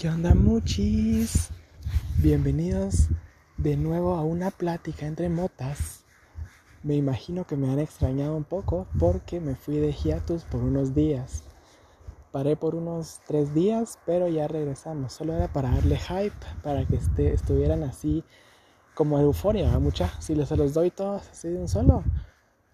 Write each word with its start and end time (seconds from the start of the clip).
¿Qué 0.00 0.08
onda 0.08 0.34
muchis? 0.34 1.50
Bienvenidos 2.22 3.08
de 3.58 3.76
nuevo 3.76 4.14
a 4.14 4.22
una 4.22 4.50
plática 4.50 5.04
entre 5.04 5.28
motas. 5.28 6.04
Me 6.82 6.94
imagino 6.94 7.46
que 7.46 7.54
me 7.54 7.70
han 7.70 7.78
extrañado 7.78 8.34
un 8.34 8.44
poco 8.44 8.86
porque 8.98 9.40
me 9.40 9.56
fui 9.56 9.76
de 9.76 9.92
hiatus 9.92 10.44
por 10.44 10.62
unos 10.62 10.94
días. 10.94 11.42
Paré 12.32 12.56
por 12.56 12.76
unos 12.76 13.20
tres 13.26 13.52
días, 13.52 13.98
pero 14.06 14.26
ya 14.26 14.48
regresamos. 14.48 15.12
Solo 15.12 15.34
era 15.34 15.52
para 15.52 15.70
darle 15.70 15.98
hype, 15.98 16.46
para 16.62 16.86
que 16.86 16.96
este, 16.96 17.34
estuvieran 17.34 17.82
así 17.82 18.24
como 18.94 19.18
euforia, 19.18 19.78
mucha. 19.78 20.18
Si 20.18 20.34
les 20.34 20.48
se 20.48 20.56
los 20.56 20.72
doy 20.72 20.90
todos 20.90 21.28
así 21.30 21.48
de 21.48 21.58
un 21.58 21.68
solo, 21.68 22.04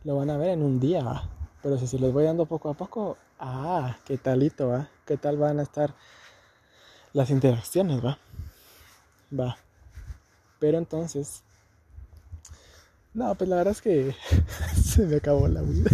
lo 0.05 0.15
van 0.15 0.31
a 0.31 0.37
ver 0.37 0.51
en 0.51 0.63
un 0.63 0.79
día. 0.79 1.29
Pero 1.61 1.77
si 1.77 1.89
se 1.89 1.99
los 1.99 2.13
voy 2.13 2.23
dando 2.23 2.47
poco 2.47 2.71
a 2.71 2.75
poco, 2.75 3.17
ah, 3.41 3.97
qué 4.05 4.17
talito, 4.17 4.69
¿va? 4.69 4.91
¿Qué 5.05 5.17
tal 5.17 5.39
van 5.39 5.59
a 5.59 5.65
estar 5.65 5.93
las 7.17 7.31
interacciones, 7.31 8.05
va? 8.05 8.19
Va. 9.33 9.57
Pero 10.59 10.77
entonces, 10.77 11.41
no, 13.15 13.35
pues 13.37 13.49
la 13.49 13.57
verdad 13.57 13.73
es 13.73 13.81
que 13.81 14.15
se 14.85 15.07
me 15.07 15.17
acabó 15.17 15.49
la 15.49 15.63
vida. 15.63 15.91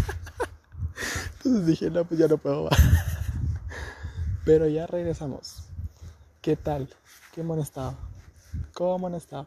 Entonces 1.36 1.66
dije, 1.66 1.90
no, 1.90 2.04
pues 2.04 2.18
ya 2.18 2.26
no 2.26 2.38
puedo. 2.38 2.64
Va. 2.64 2.70
Pero 4.44 4.66
ya 4.66 4.88
regresamos. 4.88 5.62
¿Qué 6.40 6.56
tal? 6.56 6.88
¿Qué 7.32 7.42
han 7.42 7.58
estado? 7.60 7.94
¿Cómo 8.74 9.06
han 9.06 9.14
estado? 9.14 9.46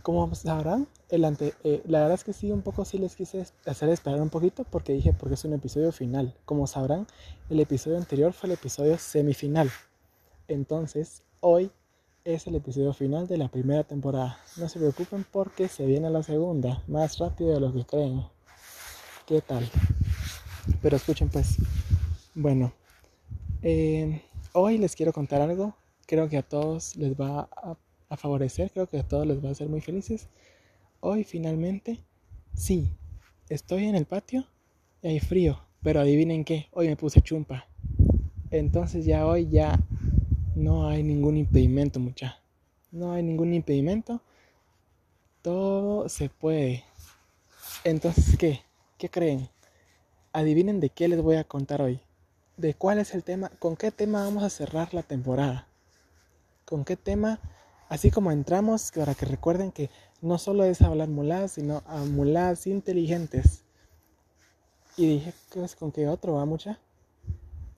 Como 0.00 0.34
sabrán, 0.34 0.88
el 1.10 1.26
ante, 1.26 1.52
eh, 1.62 1.82
la 1.86 2.00
verdad 2.00 2.14
es 2.14 2.24
que 2.24 2.32
sí, 2.32 2.50
un 2.52 2.62
poco 2.62 2.86
sí 2.86 2.96
les 2.96 3.16
quise 3.16 3.46
hacer 3.66 3.90
esperar 3.90 4.22
un 4.22 4.30
poquito 4.30 4.64
porque 4.64 4.94
dije, 4.94 5.12
porque 5.12 5.34
es 5.34 5.44
un 5.44 5.52
episodio 5.52 5.92
final. 5.92 6.34
Como 6.46 6.66
sabrán, 6.66 7.06
el 7.50 7.60
episodio 7.60 7.98
anterior 7.98 8.32
fue 8.32 8.46
el 8.46 8.54
episodio 8.54 8.96
semifinal. 8.96 9.70
Entonces, 10.48 11.22
hoy 11.40 11.70
es 12.24 12.46
el 12.46 12.56
episodio 12.56 12.92
final 12.92 13.26
de 13.28 13.38
la 13.38 13.48
primera 13.48 13.84
temporada. 13.84 14.38
No 14.56 14.68
se 14.68 14.78
preocupen 14.78 15.24
porque 15.30 15.68
se 15.68 15.86
viene 15.86 16.10
la 16.10 16.22
segunda, 16.22 16.82
más 16.88 17.18
rápido 17.18 17.54
de 17.54 17.60
lo 17.60 17.72
que 17.72 17.84
creen. 17.84 18.22
¿Qué 19.26 19.40
tal? 19.40 19.68
Pero 20.82 20.96
escuchen 20.96 21.28
pues. 21.28 21.56
Bueno, 22.34 22.72
eh, 23.62 24.22
hoy 24.52 24.78
les 24.78 24.96
quiero 24.96 25.12
contar 25.12 25.40
algo. 25.40 25.76
Creo 26.06 26.28
que 26.28 26.38
a 26.38 26.42
todos 26.42 26.96
les 26.96 27.14
va 27.14 27.48
a 27.54 27.76
a 28.08 28.16
favorecer, 28.16 28.70
creo 28.70 28.88
que 28.88 28.98
a 28.98 29.06
todos 29.06 29.26
les 29.26 29.42
va 29.42 29.48
a 29.48 29.52
hacer 29.52 29.68
muy 29.68 29.80
felices. 29.80 30.28
Hoy 31.00 31.24
finalmente, 31.24 32.04
sí, 32.54 32.90
estoy 33.48 33.84
en 33.84 33.94
el 33.94 34.06
patio 34.06 34.46
y 35.02 35.08
hay 35.08 35.20
frío, 35.20 35.60
pero 35.82 36.00
adivinen 36.00 36.44
qué, 36.44 36.68
hoy 36.72 36.88
me 36.88 36.96
puse 36.96 37.20
chumpa. 37.20 37.68
Entonces 38.50 39.04
ya 39.04 39.26
hoy 39.26 39.48
ya 39.48 39.78
no 40.58 40.88
hay 40.88 41.02
ningún 41.02 41.36
impedimento, 41.36 42.00
mucha. 42.00 42.40
No 42.90 43.12
hay 43.12 43.22
ningún 43.22 43.54
impedimento. 43.54 44.20
Todo 45.42 46.08
se 46.08 46.28
puede. 46.28 46.84
Entonces, 47.84 48.36
¿qué? 48.36 48.60
¿Qué 48.98 49.08
creen? 49.08 49.48
Adivinen 50.32 50.80
de 50.80 50.90
qué 50.90 51.08
les 51.08 51.22
voy 51.22 51.36
a 51.36 51.44
contar 51.44 51.82
hoy. 51.82 52.00
¿De 52.56 52.74
cuál 52.74 52.98
es 52.98 53.14
el 53.14 53.24
tema? 53.24 53.50
¿Con 53.58 53.76
qué 53.76 53.90
tema 53.90 54.24
vamos 54.24 54.42
a 54.42 54.50
cerrar 54.50 54.92
la 54.92 55.02
temporada? 55.02 55.68
¿Con 56.64 56.84
qué 56.84 56.96
tema 56.96 57.40
Así 57.88 58.10
como 58.10 58.30
entramos, 58.30 58.92
para 58.94 59.14
que 59.14 59.24
recuerden 59.24 59.72
que 59.72 59.88
no 60.20 60.36
solo 60.36 60.64
es 60.64 60.82
hablar 60.82 61.08
muladas, 61.08 61.52
sino 61.52 61.82
a 61.86 62.04
muladas 62.04 62.66
inteligentes. 62.66 63.64
Y 64.96 65.06
dije, 65.08 65.32
¿qué 65.50 65.64
es 65.64 65.74
con 65.74 65.90
qué 65.90 66.06
otro 66.06 66.34
va 66.34 66.44
mucha? 66.44 66.78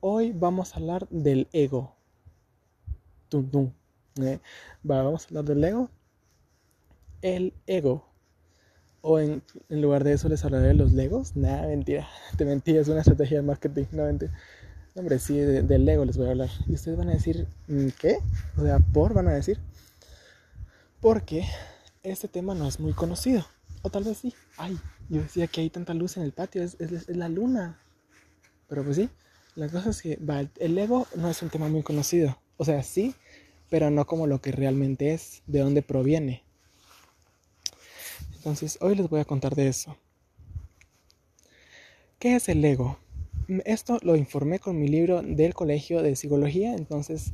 Hoy 0.01 0.33
vamos 0.33 0.73
a 0.73 0.79
hablar 0.79 1.07
del 1.09 1.47
ego. 1.53 1.95
Tum, 3.31 3.49
tum. 3.49 3.71
¿eh? 4.21 4.41
vamos 4.83 5.23
a 5.23 5.27
hablar 5.29 5.45
del 5.45 5.63
ego. 5.63 5.89
El 7.21 7.53
ego. 7.65 8.05
O 8.99 9.19
en, 9.19 9.41
lugar 9.69 10.03
de 10.03 10.11
eso 10.11 10.27
les 10.27 10.43
hablaré 10.43 10.67
de 10.67 10.73
los 10.73 10.91
legos. 10.91 11.37
Nada, 11.37 11.65
mentira. 11.65 12.09
Te 12.37 12.43
mentí, 12.43 12.75
es 12.75 12.89
una 12.89 12.99
estrategia 12.99 13.37
de 13.37 13.43
marketing. 13.43 13.85
No, 13.93 14.03
mentira. 14.03 14.33
hombre, 14.95 15.17
sí, 15.17 15.37
del 15.37 15.87
ego 15.87 16.03
les 16.03 16.17
voy 16.17 16.27
a 16.27 16.31
hablar. 16.31 16.49
Y 16.67 16.73
ustedes 16.73 16.97
van 16.97 17.07
a 17.07 17.13
decir, 17.13 17.47
mm, 17.69 17.87
¿qué? 17.97 18.17
O 18.57 18.63
sea, 18.63 18.79
por 18.79 19.13
van 19.13 19.29
a 19.29 19.31
decir 19.31 19.57
porque 20.99 21.45
este 22.03 22.27
tema 22.27 22.53
no 22.53 22.67
es 22.67 22.81
muy 22.81 22.91
conocido. 22.91 23.45
O 23.81 23.89
tal 23.89 24.03
vez 24.03 24.17
sí. 24.17 24.33
Ay, 24.57 24.77
yo 25.09 25.21
decía 25.21 25.47
que 25.47 25.61
hay 25.61 25.69
tanta 25.69 25.93
luz 25.93 26.17
en 26.17 26.23
el 26.23 26.33
patio, 26.33 26.61
es, 26.61 26.77
la 27.07 27.29
luna. 27.29 27.79
Pero 28.67 28.83
pues 28.83 28.97
sí, 28.97 29.09
la 29.55 29.69
cosa 29.69 29.89
es 29.89 30.01
que 30.01 30.19
el 30.59 30.77
ego 30.77 31.07
no 31.15 31.29
es 31.29 31.41
un 31.41 31.49
tema 31.49 31.69
muy 31.69 31.81
conocido. 31.81 32.37
O 32.57 32.65
sea, 32.65 32.83
sí, 32.83 33.15
pero 33.69 33.89
no 33.89 34.05
como 34.05 34.27
lo 34.27 34.41
que 34.41 34.51
realmente 34.51 35.13
es, 35.13 35.41
de 35.47 35.59
dónde 35.59 35.81
proviene. 35.81 36.43
Entonces, 38.35 38.77
hoy 38.81 38.95
les 38.95 39.09
voy 39.09 39.19
a 39.21 39.25
contar 39.25 39.55
de 39.55 39.67
eso. 39.67 39.95
¿Qué 42.19 42.35
es 42.35 42.49
el 42.49 42.63
ego? 42.65 42.97
Esto 43.65 43.97
lo 44.01 44.15
informé 44.15 44.59
con 44.59 44.79
mi 44.79 44.87
libro 44.87 45.21
del 45.21 45.53
colegio 45.53 46.01
de 46.01 46.15
psicología, 46.15 46.73
entonces, 46.73 47.31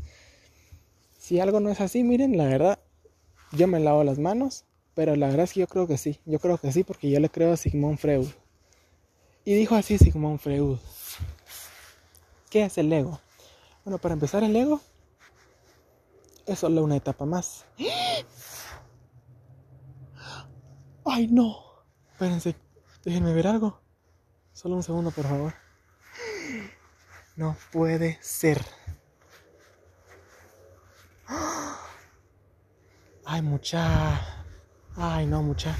si 1.17 1.39
algo 1.39 1.59
no 1.59 1.69
es 1.69 1.81
así, 1.81 2.03
miren, 2.03 2.37
la 2.37 2.45
verdad, 2.45 2.79
yo 3.51 3.67
me 3.67 3.79
lavo 3.79 4.03
las 4.03 4.19
manos, 4.19 4.63
pero 4.93 5.15
la 5.15 5.27
verdad 5.27 5.43
es 5.45 5.53
que 5.53 5.61
yo 5.61 5.67
creo 5.67 5.87
que 5.87 5.97
sí, 5.97 6.19
yo 6.25 6.39
creo 6.39 6.57
que 6.57 6.71
sí 6.71 6.83
porque 6.83 7.09
yo 7.09 7.19
le 7.19 7.29
creo 7.29 7.53
a 7.53 7.57
Sigmund 7.57 7.97
Freud. 7.97 8.27
Y 9.45 9.53
dijo 9.53 9.75
así 9.75 9.97
Sigmund 9.97 10.39
Freud. 10.39 10.77
¿Qué 12.49 12.65
es 12.65 12.77
el 12.77 12.91
ego? 12.91 13.19
Bueno, 13.85 13.97
para 13.97 14.13
empezar 14.13 14.43
el 14.43 14.55
ego 14.55 14.81
es 16.47 16.59
solo 16.59 16.83
una 16.83 16.95
etapa 16.95 17.25
más. 17.25 17.65
¡Ay, 21.05 21.27
no! 21.27 21.57
Espérense, 22.13 22.55
déjenme 23.03 23.33
ver 23.33 23.47
algo. 23.47 23.79
Solo 24.53 24.75
un 24.75 24.83
segundo, 24.83 25.11
por 25.11 25.25
favor. 25.25 25.53
No 27.35 27.55
puede 27.71 28.17
ser. 28.19 28.59
Ay, 33.25 33.43
mucha. 33.43 34.19
Ay, 34.95 35.27
no, 35.27 35.43
mucha. 35.43 35.75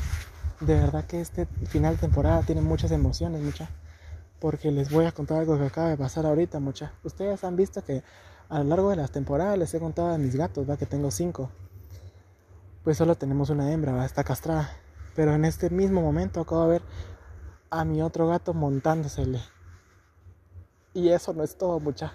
De 0.60 0.76
verdad 0.76 1.08
que 1.08 1.20
este 1.20 1.48
final 1.66 1.96
de 1.96 2.02
temporada 2.02 2.44
tiene 2.44 2.62
muchas 2.62 2.92
emociones, 2.92 3.42
mucha. 3.42 3.70
Porque 4.40 4.70
les 4.70 4.92
voy 4.92 5.06
a 5.06 5.12
contar 5.12 5.40
algo 5.40 5.58
que 5.58 5.66
acaba 5.66 5.90
de 5.90 5.98
pasar 5.98 6.28
ahorita, 6.28 6.60
mucha. 6.60 6.94
Ustedes 7.04 7.44
han 7.44 7.56
visto 7.56 7.84
que 7.84 8.04
a 8.50 8.60
lo 8.60 8.66
largo 8.66 8.90
de 8.90 8.96
las 8.96 9.12
temporadas 9.12 9.58
les 9.58 9.74
he 9.74 9.80
contado 9.80 10.10
a 10.10 10.18
mis 10.18 10.36
gatos, 10.36 10.70
va, 10.70 10.78
que 10.78 10.86
tengo 10.86 11.12
cinco. 11.12 11.50
Pues 12.84 12.98
solo 12.98 13.16
tenemos 13.16 13.50
una 13.50 13.72
hembra, 13.72 13.92
va, 13.92 14.06
está 14.06 14.24
castrada. 14.24 14.72
Pero 15.16 15.34
en 15.34 15.46
este 15.46 15.70
mismo 15.70 16.02
momento 16.02 16.42
acabo 16.42 16.64
de 16.64 16.70
ver 16.70 16.82
a 17.70 17.84
mi 17.84 18.02
otro 18.02 18.28
gato 18.28 18.54
montándosele. 18.54 19.42
Y 20.94 21.10
eso 21.10 21.34
no 21.34 21.44
es 21.44 21.58
todo, 21.58 21.80
mucha. 21.80 22.14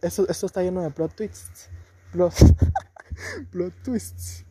Eso, 0.00 0.28
esto 0.28 0.46
está 0.46 0.62
lleno 0.62 0.82
de 0.82 0.90
plot 0.90 1.14
twists. 1.14 1.68
Plot, 2.12 2.34
plot 3.50 3.74
twists. 3.82 4.44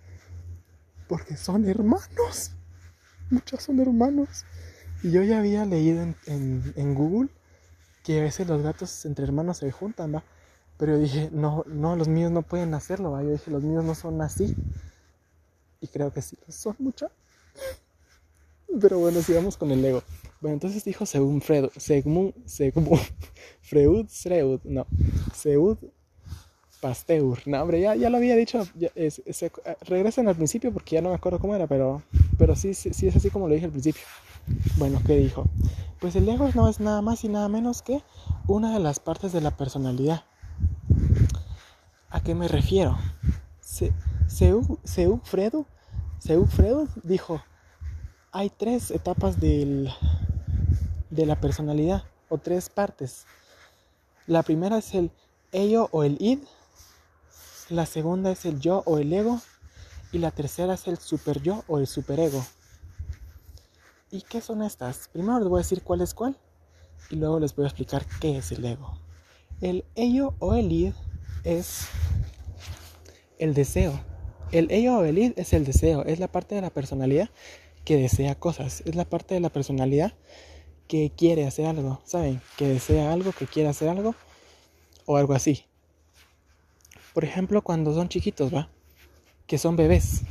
Porque 1.08 1.36
son 1.38 1.66
hermanos. 1.68 2.52
Muchos 3.30 3.64
son 3.64 3.80
hermanos. 3.80 4.46
Y 5.04 5.12
yo 5.12 5.22
ya 5.24 5.40
había 5.40 5.66
leído 5.66 6.02
en, 6.26 6.96
Google 6.96 7.30
que 8.04 8.20
a 8.20 8.24
veces 8.24 8.48
los 8.48 8.62
gatos 8.62 9.06
entre 9.06 9.26
hermanos 9.26 9.58
se 9.58 9.72
juntan, 9.72 10.16
¿va? 10.16 10.24
Pero 10.78 10.94
yo 10.94 11.00
dije, 11.00 11.30
no, 11.32 11.64
no, 11.68 11.96
los 11.96 12.08
míos 12.08 12.32
no 12.32 12.44
pueden 12.44 12.74
hacerlo, 12.74 13.12
¿va? 13.12 13.24
Yo 13.24 13.32
dije, 13.32 13.50
los 13.52 13.64
míos 13.64 13.84
no 13.84 13.96
son 13.96 14.22
así. 14.22 14.56
Y 15.82 15.88
creo 15.88 16.12
que 16.12 16.22
sí, 16.22 16.38
son 16.48 16.76
mucho. 16.80 17.10
Pero 18.80 19.00
bueno, 19.00 19.22
sigamos 19.22 19.58
con 19.58 19.72
el 19.72 19.84
ego. 19.84 20.04
Bueno, 20.40 20.54
entonces 20.54 20.84
dijo 20.84 21.06
según 21.06 21.42
Freud, 21.42 21.70
según, 21.78 22.34
según 22.46 23.00
Freud, 23.62 24.06
Freud, 24.08 24.60
no, 24.66 24.86
Seud 25.34 25.78
Pasteur. 26.80 27.40
No, 27.48 27.62
hombre, 27.62 27.82
ya, 27.82 27.96
ya 27.96 28.10
lo 28.10 28.18
había 28.18 28.36
dicho. 28.36 28.64
regresen 29.88 30.28
al 30.28 30.36
principio 30.36 30.72
porque 30.72 30.96
ya 30.96 31.02
no 31.02 31.10
me 31.10 31.16
acuerdo 31.16 31.40
cómo 31.40 31.56
era, 31.56 31.66
pero, 31.66 32.04
pero 32.38 32.56
sí, 32.56 32.74
sí, 32.74 32.94
sí, 32.94 33.08
es 33.08 33.16
así 33.16 33.30
como 33.30 33.48
lo 33.48 33.56
dije 33.56 33.66
al 33.66 33.72
principio. 33.72 34.04
Bueno, 34.78 35.02
¿qué 35.06 35.18
dijo? 35.18 35.46
Pues 36.00 36.16
el 36.16 36.30
ego 36.30 36.50
no 36.54 36.70
es 36.70 36.80
nada 36.80 37.02
más 37.02 37.24
y 37.24 37.30
nada 37.30 37.50
menos 37.50 37.82
que 37.82 38.04
una 38.48 38.74
de 38.74 38.80
las 38.80 39.00
partes 39.00 39.34
de 39.34 39.42
la 39.42 39.58
personalidad. 39.58 40.24
¿A 42.18 42.20
qué 42.20 42.34
me 42.34 42.48
refiero? 42.48 42.98
Se, 43.62 43.94
Seu, 44.28 44.80
dijo, 47.04 47.44
hay 48.32 48.50
tres 48.50 48.90
etapas 48.90 49.40
del, 49.40 49.92
de 51.12 51.26
la 51.28 51.40
personalidad, 51.40 52.06
o 52.30 52.40
tres 52.40 52.70
partes. 52.70 53.28
La 54.26 54.42
primera 54.42 54.80
es 54.80 54.96
el 54.96 55.12
ello 55.52 55.90
o 55.92 56.04
el 56.04 56.18
id, 56.20 56.40
la 57.70 57.86
segunda 57.86 58.32
es 58.32 58.46
el 58.46 58.60
yo 58.60 58.82
o 58.88 58.98
el 58.98 59.14
ego. 59.14 59.40
Y 60.12 60.18
la 60.18 60.32
tercera 60.32 60.74
es 60.74 60.88
el 60.88 60.98
super 60.98 61.44
yo 61.44 61.64
o 61.68 61.78
el 61.78 61.86
superego. 61.86 62.44
¿Y 64.10 64.24
qué 64.24 64.42
son 64.42 64.64
estas? 64.64 65.08
Primero 65.10 65.38
les 65.38 65.50
voy 65.50 65.60
a 65.60 65.62
decir 65.62 65.84
cuál 65.84 66.02
es 66.02 66.16
cuál. 66.16 66.36
Y 67.12 67.18
luego 67.18 67.40
les 67.40 67.56
voy 67.56 67.66
a 67.66 67.68
explicar 67.68 68.08
qué 68.20 68.40
es 68.40 68.52
el 68.54 68.66
ego. 68.66 68.98
El 69.62 69.86
ello 69.96 70.34
o 70.40 70.56
el 70.56 70.72
id 70.72 70.94
es 71.48 71.88
el 73.40 73.54
deseo. 73.54 74.00
El 74.52 74.70
ello 74.72 74.98
o 74.98 75.06
el 75.06 75.18
id 75.18 75.34
es 75.38 75.54
el 75.54 75.66
deseo, 75.66 76.04
es 76.06 76.20
la 76.20 76.28
parte 76.28 76.56
de 76.56 76.62
la 76.62 76.70
personalidad 76.70 77.30
que 77.86 77.98
desea 77.98 78.36
cosas, 78.36 78.84
es 78.86 78.96
la 78.96 79.06
parte 79.06 79.34
de 79.34 79.40
la 79.40 79.50
personalidad 79.50 80.14
que 80.88 81.12
quiere 81.16 81.46
hacer 81.46 81.66
algo, 81.66 82.02
¿saben? 82.04 82.42
Que 82.58 82.68
desea 82.68 83.14
algo, 83.14 83.32
que 83.32 83.46
quiere 83.46 83.70
hacer 83.70 83.90
algo 83.90 84.14
o 85.06 85.18
algo 85.18 85.34
así. 85.34 85.66
Por 87.14 87.24
ejemplo, 87.24 87.62
cuando 87.62 87.94
son 87.94 88.10
chiquitos, 88.10 88.54
¿va? 88.54 88.70
Que 89.48 89.58
son 89.58 89.76
bebés. 89.76 90.24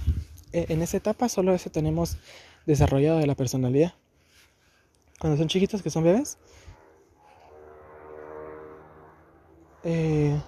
E, 0.53 0.67
en 0.69 0.83
esa 0.83 0.99
etapa 0.99 1.29
solo 1.29 1.55
eso 1.55 1.71
tenemos 1.71 2.19
desarrollado 2.67 3.19
de 3.19 3.27
la 3.27 3.35
personalidad. 3.35 3.95
Cuando 5.19 5.39
son 5.39 5.49
chiquitos, 5.49 5.83
que 5.83 5.91
son 5.91 6.05
bebés. 6.05 6.39
Eh, 9.83 10.39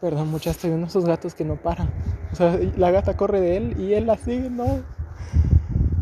perdón, 0.00 0.28
muchas 0.28 0.56
estoy 0.56 0.70
viendo 0.70 0.86
esos 0.86 1.04
gatos 1.04 1.34
que 1.34 1.44
no 1.44 1.56
paran. 1.56 1.90
O 2.32 2.36
sea, 2.36 2.58
la 2.76 2.90
gata 2.90 3.16
corre 3.16 3.40
de 3.40 3.56
él 3.56 3.76
y 3.80 3.94
él 3.94 4.06
la 4.06 4.16
sigue, 4.16 4.50
no. 4.50 4.82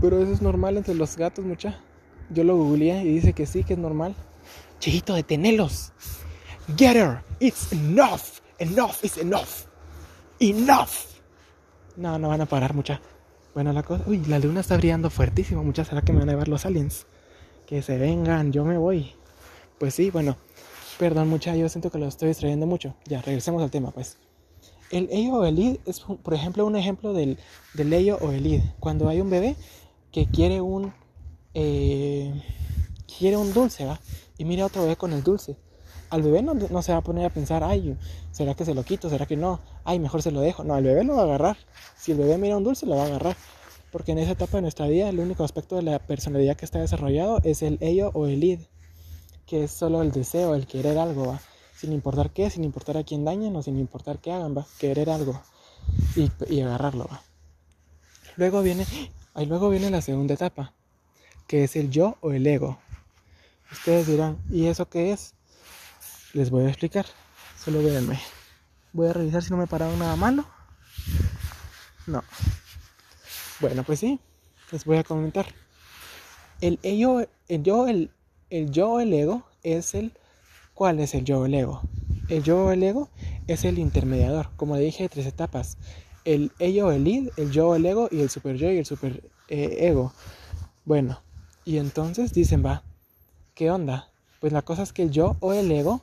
Pero 0.01 0.23
eso 0.23 0.33
es 0.33 0.43
normal 0.43 0.77
entre 0.77 0.95
los 0.95 1.17
gatos, 1.17 1.45
mucha. 1.45 1.81
Yo 2.31 2.45
lo 2.45 2.57
googleé 2.57 3.03
y 3.03 3.15
dice 3.15 3.33
que 3.33 3.47
sí, 3.47 3.65
que 3.65 3.73
es 3.73 3.79
normal. 3.79 4.15
Chiquito, 4.79 5.15
detenelos. 5.15 5.93
Get 6.77 6.97
her. 6.97 7.23
It's 7.41 7.73
enough. 7.73 8.41
Enough 8.59 9.03
is 9.03 9.17
enough. 9.19 9.67
Enough. 10.39 10.91
No, 11.97 12.19
no 12.19 12.29
van 12.29 12.43
a 12.43 12.47
parar, 12.47 12.75
mucha. 12.75 13.01
Bueno, 13.55 13.73
la 13.73 13.83
cosa. 13.83 14.05
Uy, 14.07 14.25
la 14.27 14.39
luna 14.39 14.61
está 14.61 14.77
brillando 14.77 15.11
fuertísimo, 15.11 15.65
mucha. 15.65 15.85
¿Será 15.85 16.03
que 16.03 16.13
me 16.13 16.21
van 16.21 16.31
a 16.31 16.37
ver 16.37 16.49
los 16.49 16.65
aliens? 16.65 17.07
Que 17.67 17.83
se 17.83 17.99
vengan, 17.99 18.53
yo 18.53 18.65
me 18.65 18.79
voy. 18.79 19.15
Pues 19.79 19.95
sí, 19.95 20.11
bueno. 20.11 20.37
Perdón, 20.99 21.29
mucha. 21.29 21.55
Yo 21.55 21.69
siento 21.69 21.91
que 21.91 21.99
lo 21.99 22.07
estoy 22.07 22.29
distrayendo 22.29 22.67
mucho. 22.67 22.95
Ya, 23.07 23.23
regresemos 23.23 23.63
al 23.63 23.71
tema, 23.71 23.93
pues. 23.93 24.17
El 24.91 25.09
ello 25.13 25.35
o 25.35 25.45
el 25.45 25.59
id 25.59 25.77
es, 25.87 26.01
por 26.01 26.35
ejemplo, 26.35 26.67
un 26.67 26.75
ejemplo 26.75 27.13
del, 27.13 27.39
del 27.75 27.93
ello 27.93 28.19
o 28.21 28.33
el 28.33 28.47
id. 28.47 28.63
Cuando 28.81 29.09
hay 29.09 29.21
un 29.21 29.31
bebé 29.31 29.55
que 30.11 30.27
quiere 30.27 30.61
un 30.61 30.93
eh, 31.55 32.33
quiere 33.19 33.37
un 33.37 33.53
dulce, 33.53 33.85
¿va? 33.85 34.01
Y 34.39 34.45
mira 34.45 34.67
otro 34.67 34.83
bebé 34.83 34.97
con 34.97 35.13
el 35.13 35.23
dulce. 35.23 35.57
Al 36.11 36.23
bebé 36.23 36.43
no, 36.43 36.55
no, 36.55 36.83
se 36.83 36.93
va 36.93 36.99
a 36.99 37.03
poner 37.03 37.27
a 37.27 37.31
pensar, 37.31 37.63
ay, 37.63 37.97
¿será 38.31 38.55
que 38.55 38.65
se 38.65 38.75
lo 38.75 38.83
quito? 38.83 39.11
¿Será 39.11 39.27
que 39.27 39.37
no? 39.37 39.61
Ay, 39.85 39.99
mejor 39.99 40.23
se 40.23 40.31
lo 40.31 40.41
dejo. 40.41 40.65
No, 40.65 40.77
el 40.77 40.85
bebé 40.85 41.05
lo 41.05 41.15
va 41.15 41.23
a 41.23 41.25
agarrar. 41.25 41.57
Si 41.97 42.13
el 42.13 42.19
bebé 42.19 42.39
mira 42.39 42.57
un 42.57 42.65
dulce, 42.65 42.87
lo 42.87 42.97
va 42.97 43.03
a 43.03 43.07
agarrar. 43.07 43.37
Porque 43.93 44.13
en 44.13 44.19
esa 44.19 44.33
etapa 44.33 44.59
de 44.59 44.63
nuestra 44.63 44.87
vida, 44.87 45.09
el 45.09 45.19
único 45.19 45.45
aspecto 45.45 45.77
de 45.77 45.83
la 45.83 45.99
personalidad 45.99 46.57
que 46.57 46.65
está 46.65 46.79
desarrollado 46.79 47.41
es 47.45 47.63
el 47.63 47.79
ello 47.81 48.11
o 48.15 48.27
el 48.27 48.43
id, 48.43 48.61
que 49.49 49.65
es 49.65 49.71
solo 49.71 50.03
el 50.03 50.13
deseo, 50.13 50.55
el 50.55 50.67
querer 50.67 50.99
algo. 50.99 51.39
Sin 51.75 51.93
importar 51.93 52.31
qué, 52.31 52.51
sin 52.51 52.65
importar 52.65 52.97
a 52.97 53.05
quién 53.05 53.25
dañen 53.25 53.55
o 53.57 53.63
sin 53.63 53.79
importar 53.79 54.19
qué 54.19 54.33
hagan, 54.33 54.57
¿va? 54.57 54.67
Querer 54.79 55.11
algo 55.11 55.41
y, 56.17 56.61
agarrarlo, 56.61 57.07
¿va? 57.11 57.23
Luego 58.37 58.63
viene, 58.63 58.85
ahí 59.35 59.47
luego 59.47 59.71
viene 59.71 59.91
la 59.91 60.03
segunda 60.03 60.35
etapa, 60.35 60.75
que 61.47 61.65
es 61.65 61.77
el 61.77 61.91
yo 61.91 62.19
o 62.21 62.33
el 62.33 62.47
ego. 62.47 62.79
Ustedes 63.71 64.07
dirán, 64.07 64.39
¿y 64.51 64.67
eso 64.67 64.89
qué 64.89 65.13
es? 65.13 65.35
Les 66.35 66.51
voy 66.51 66.65
a 66.65 66.69
explicar. 66.69 67.07
Solo 67.65 67.83
véanme. 67.83 68.19
Voy 68.93 69.09
a 69.09 69.13
revisar 69.13 69.43
si 69.43 69.51
no 69.51 69.57
me 69.57 69.67
pararon 69.67 69.99
nada 69.99 70.17
malo. 70.17 70.45
No. 72.07 72.23
Bueno, 73.61 73.83
pues 73.85 74.01
sí, 74.01 74.21
les 74.73 74.85
voy 74.85 74.99
a 74.99 75.05
comentar. 75.05 75.47
El, 76.61 76.79
ello, 76.83 77.29
el 77.49 77.63
yo, 77.63 77.87
el, 77.87 78.11
el 78.51 78.71
yo 78.71 78.91
o 78.93 79.01
el 79.01 79.13
ego 79.13 79.45
es 79.63 79.95
el... 79.95 80.13
¿Cuál 80.75 81.01
es 81.01 81.15
el 81.15 81.25
yo 81.25 81.41
o 81.41 81.47
el 81.47 81.55
ego? 81.55 81.83
El 82.29 82.43
yo 82.43 82.67
o 82.67 82.71
el 82.71 82.83
ego 82.83 83.09
es 83.47 83.65
el 83.65 83.79
intermediador, 83.79 84.51
como 84.57 84.77
le 84.77 84.83
dije, 84.83 85.09
tres 85.09 85.27
etapas. 85.27 85.77
El 86.25 86.53
ello 86.59 86.93
el 86.93 87.07
id, 87.09 87.31
el 87.37 87.51
yo 87.51 87.69
o 87.69 87.75
el 87.75 87.87
ego 87.87 88.09
y 88.11 88.21
el 88.21 88.31
super 88.31 88.57
yo 88.57 88.71
y 88.71 88.79
el 88.79 88.87
super 88.87 89.25
eh, 89.49 89.89
ego. 89.89 90.13
Bueno, 90.85 91.21
y 91.65 91.79
entonces 91.79 92.33
dicen, 92.33 92.65
va, 92.65 92.83
¿qué 93.55 93.71
onda? 93.71 94.11
Pues 94.41 94.53
la 94.53 94.63
cosa 94.63 94.83
es 94.83 94.93
que 94.93 95.03
el 95.03 95.11
yo 95.11 95.37
o 95.41 95.53
el 95.53 95.71
ego 95.73 96.03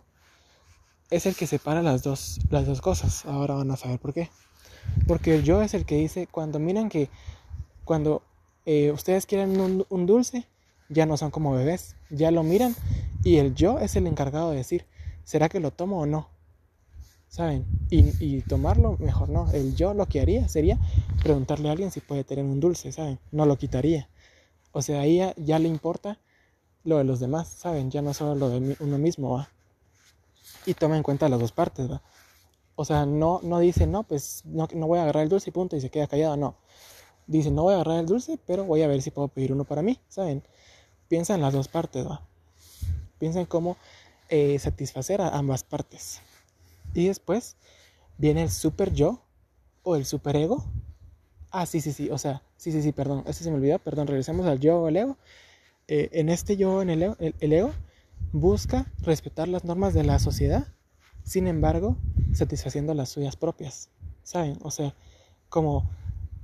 es 1.10 1.26
el 1.26 1.36
que 1.36 1.48
separa 1.48 1.82
las 1.82 2.04
dos, 2.04 2.40
las 2.50 2.66
dos 2.66 2.82
cosas. 2.82 3.26
Ahora 3.26 3.56
van 3.56 3.72
a 3.72 3.78
saber 3.78 4.00
por 4.00 4.14
qué. 4.14 4.30
Porque 5.08 5.36
el 5.36 5.44
yo 5.44 5.62
es 5.62 5.74
el 5.74 5.86
que 5.86 5.96
dice, 5.96 6.28
cuando 6.28 6.60
miran 6.60 6.90
que, 6.90 7.10
cuando 7.84 8.22
eh, 8.66 8.92
ustedes 8.92 9.26
quieren 9.26 9.86
un, 9.90 10.06
dulce, 10.06 10.48
ya 10.90 11.06
no 11.06 11.18
son 11.18 11.32
como 11.32 11.54
bebés, 11.54 11.96
ya 12.10 12.32
lo 12.32 12.44
miran. 12.44 12.76
Y 13.24 13.38
el 13.38 13.56
yo 13.56 13.80
es 13.80 13.96
el 13.96 14.08
encargado 14.08 14.52
de 14.52 14.58
decir, 14.58 14.86
¿será 15.24 15.50
que 15.50 15.60
lo 15.60 15.72
tomo 15.72 16.00
o 16.00 16.06
no? 16.06 16.30
¿Saben? 17.28 17.66
Y, 17.90 18.12
y 18.24 18.42
tomarlo, 18.42 18.98
mejor 19.00 19.30
no. 19.30 19.52
El 19.52 19.76
yo 19.76 19.94
lo 19.94 20.06
que 20.08 20.22
haría 20.22 20.48
sería 20.48 20.80
preguntarle 21.22 21.70
a 21.70 21.72
alguien 21.72 21.92
si 21.92 22.00
puede 22.00 22.24
tener 22.24 22.46
un 22.46 22.60
dulce, 22.60 22.92
¿saben? 22.92 23.20
No 23.32 23.46
lo 23.46 23.58
quitaría. 23.58 24.08
O 24.78 24.82
sea, 24.82 25.00
ahí 25.00 25.22
ya, 25.38 25.58
le 25.58 25.70
importa 25.70 26.20
lo 26.84 26.98
de 26.98 27.06
los 27.06 27.22
demás, 27.22 27.48
¿saben? 27.48 27.90
Ya 27.92 28.02
no 28.02 28.14
solo 28.14 28.36
lo 28.36 28.50
de 28.50 28.76
uno 28.82 28.98
mismo, 28.98 29.32
¿va? 29.32 29.50
Y 30.66 30.74
toma 30.74 30.98
en 30.98 31.04
cuenta 31.04 31.30
las 31.30 31.40
dos 31.40 31.54
partes, 31.54 31.90
¿va? 31.90 32.02
O 32.76 32.84
sea, 32.84 33.06
no, 33.06 33.40
no 33.42 33.60
dice, 33.60 33.88
no, 33.88 34.04
pues 34.04 34.42
no, 34.44 34.68
no 34.74 34.88
voy 34.88 35.00
a 35.00 35.04
agarrar 35.04 35.24
el 35.24 35.30
dulce 35.30 35.50
y 35.50 35.54
punto, 35.54 35.78
y 35.78 35.82
se 35.82 35.90
queda 35.90 36.08
callado, 36.08 36.36
no. 36.36 36.58
Dice, 37.26 37.52
no 37.52 37.64
voy 37.64 37.72
a 37.72 37.76
agarrar 37.76 38.00
el 38.00 38.06
dulce, 38.06 38.38
pero 38.46 38.66
voy 38.66 38.82
a 38.82 38.88
ver 38.88 39.02
si 39.02 39.12
puedo 39.12 39.30
pedir 39.30 39.54
uno 39.54 39.64
para 39.64 39.82
mí, 39.82 39.98
¿saben? 40.10 40.44
Piensa 41.08 41.36
en 41.36 41.42
las 41.42 41.54
dos 41.54 41.68
partes, 41.68 42.08
¿va? 42.08 42.22
Piensa 43.20 43.40
en 43.40 43.46
cómo 43.46 43.78
eh, 44.30 44.58
satisfacer 44.60 45.22
a 45.22 45.30
ambas 45.30 45.64
partes. 45.64 46.22
Y 46.94 47.08
después 47.08 47.56
viene 48.18 48.44
el 48.44 48.50
super 48.50 48.94
yo 48.94 49.22
o 49.84 49.96
el 49.96 50.06
super 50.06 50.36
ego, 50.36 50.66
Ah, 51.58 51.66
sí, 51.66 51.80
sí, 51.80 51.94
sí, 51.94 52.10
o 52.10 52.18
sea, 52.18 52.42
sí, 52.58 52.74
sí, 52.74 52.82
sí, 52.82 52.92
perdón, 52.92 53.24
este 53.28 53.46
se 53.46 53.50
me 53.50 53.56
olvidó, 53.56 53.80
perdón, 53.80 54.08
regresemos 54.08 54.46
al 54.46 54.60
yo 54.60 54.78
o 54.82 54.90
el 54.90 54.98
ego. 54.98 55.18
Eh, 55.88 56.10
en 56.12 56.28
este 56.28 56.58
yo, 56.58 56.82
en 56.82 56.90
el 56.90 57.02
ego, 57.02 57.16
el, 57.20 57.34
el 57.40 57.54
ego, 57.54 57.72
busca 58.34 58.92
respetar 59.04 59.48
las 59.48 59.64
normas 59.64 59.94
de 59.94 60.04
la 60.04 60.20
sociedad, 60.20 60.68
sin 61.24 61.48
embargo, 61.48 61.96
satisfaciendo 62.34 62.94
las 62.94 63.08
suyas 63.08 63.38
propias, 63.38 63.90
¿saben? 64.22 64.58
O 64.64 64.70
sea, 64.70 64.94
como 65.48 65.90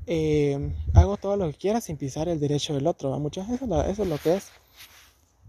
eh, 0.07 0.73
hago 0.93 1.17
todo 1.17 1.37
lo 1.37 1.47
que 1.51 1.57
quiera 1.57 1.81
sin 1.81 1.97
pisar 1.97 2.27
el 2.27 2.39
derecho 2.39 2.73
del 2.73 2.87
otro, 2.87 3.17
muchas 3.19 3.49
eso, 3.49 3.65
eso 3.83 4.03
es 4.03 4.09
lo 4.09 4.17
que 4.17 4.35
es. 4.35 4.49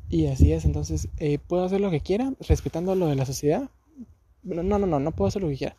Y 0.08 0.26
así 0.26 0.52
es, 0.52 0.64
entonces, 0.64 1.08
eh, 1.18 1.38
puedo 1.38 1.64
hacer 1.64 1.80
lo 1.80 1.90
que 1.90 2.00
quiera 2.00 2.34
respetando 2.46 2.94
lo 2.94 3.06
de 3.06 3.16
la 3.16 3.24
sociedad. 3.24 3.70
No, 4.42 4.62
no, 4.62 4.78
no, 4.78 5.00
no 5.00 5.12
puedo 5.12 5.28
hacer 5.28 5.42
lo 5.42 5.48
que 5.48 5.56
quiera. 5.56 5.76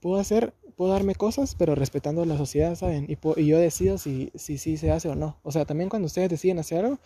Puedo 0.00 0.20
hacer 0.20 0.54
puedo 0.76 0.92
darme 0.92 1.14
cosas, 1.14 1.54
pero 1.54 1.74
respetando 1.74 2.24
la 2.24 2.36
sociedad, 2.36 2.74
¿saben? 2.74 3.06
Y, 3.08 3.18
y 3.40 3.46
yo 3.46 3.58
decido 3.58 3.98
si, 3.98 4.30
si, 4.34 4.58
si, 4.58 4.76
se 4.76 4.92
hace 4.92 5.08
o 5.08 5.14
no. 5.14 5.38
O 5.42 5.50
sea, 5.50 5.64
también 5.64 5.88
cuando 5.88 6.06
ustedes 6.06 6.28
deciden 6.28 6.58
hacer 6.58 6.84
algo, 6.84 6.98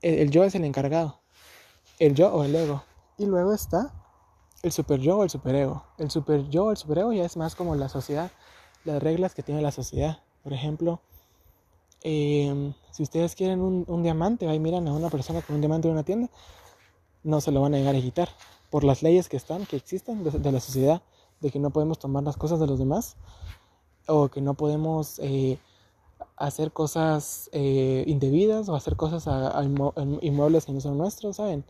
el, 0.00 0.14
el, 0.14 0.30
yo 0.30 0.44
es 0.44 0.54
el 0.54 0.64
encargado. 0.64 1.20
El 1.98 2.14
yo 2.14 2.32
o 2.32 2.44
el 2.44 2.54
ego. 2.54 2.82
Y 3.18 3.26
luego 3.26 3.52
está 3.54 3.92
el 4.62 4.72
super 4.72 4.98
yo 4.98 5.18
o 5.18 5.24
el 5.24 5.30
super 5.30 5.54
ego. 5.54 5.84
El 5.98 6.10
super 6.10 6.48
yo 6.48 6.66
o 6.66 6.70
el 6.70 6.76
super 6.76 6.98
ego 6.98 7.12
ya 7.12 7.24
es 7.24 7.36
más 7.36 7.54
como 7.54 7.74
la 7.74 7.88
sociedad, 7.88 8.30
las 8.86 9.02
reglas 9.02 9.34
que 9.34 9.42
tiene 9.42 9.60
la 9.60 9.72
sociedad. 9.72 10.20
Por 10.42 10.52
ejemplo, 10.52 11.00
eh, 12.02 12.72
si 12.92 13.02
ustedes 13.02 13.34
quieren 13.34 13.60
un, 13.60 14.02
diamante, 14.02 14.48
ahí 14.48 14.58
miran 14.58 14.86
a 14.88 14.92
una 14.92 15.10
persona 15.10 15.42
con 15.42 15.56
un 15.56 15.60
diamante 15.60 15.88
en 15.88 15.94
una 15.94 16.04
tienda, 16.04 16.30
no 17.24 17.40
se 17.40 17.50
lo 17.50 17.60
van 17.60 17.74
a 17.74 17.78
llegar 17.78 17.96
a 17.96 18.00
quitar. 18.00 18.28
Por 18.70 18.84
las 18.84 19.02
leyes 19.02 19.28
que 19.28 19.36
están, 19.36 19.66
que 19.66 19.76
existen 19.76 20.24
de, 20.24 20.52
la 20.52 20.60
sociedad 20.60 21.02
de 21.40 21.50
que 21.50 21.58
no 21.58 21.70
podemos 21.70 21.98
tomar 21.98 22.22
las 22.22 22.36
cosas 22.36 22.60
de 22.60 22.66
los 22.66 22.78
demás 22.78 23.16
o 24.06 24.28
que 24.28 24.40
no 24.40 24.54
podemos 24.54 25.18
eh, 25.18 25.58
hacer 26.36 26.72
cosas 26.72 27.50
eh, 27.52 28.04
indebidas 28.06 28.68
o 28.68 28.76
hacer 28.76 28.96
cosas 28.96 29.26
a, 29.26 29.58
a, 29.58 29.64
inmuebles 29.64 30.66
que 30.66 30.72
no 30.72 30.80
son 30.80 30.96
nuestros, 30.98 31.36
¿saben? 31.36 31.64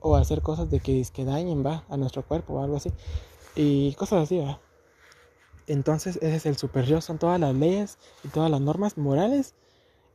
O 0.00 0.16
hacer 0.16 0.42
cosas 0.42 0.70
de 0.70 0.80
que, 0.80 1.06
que 1.12 1.24
dañen, 1.24 1.64
va, 1.64 1.84
a 1.88 1.96
nuestro 1.96 2.22
cuerpo 2.22 2.54
o 2.54 2.62
algo 2.62 2.76
así. 2.76 2.90
Y 3.54 3.94
cosas 3.94 4.24
así, 4.24 4.38
va. 4.38 4.60
Entonces 5.66 6.16
ese 6.16 6.36
es 6.36 6.46
el 6.46 6.56
super 6.56 6.84
yo, 6.84 7.00
son 7.00 7.18
todas 7.18 7.40
las 7.40 7.54
leyes 7.54 7.98
y 8.22 8.28
todas 8.28 8.50
las 8.50 8.60
normas 8.60 8.98
morales 8.98 9.54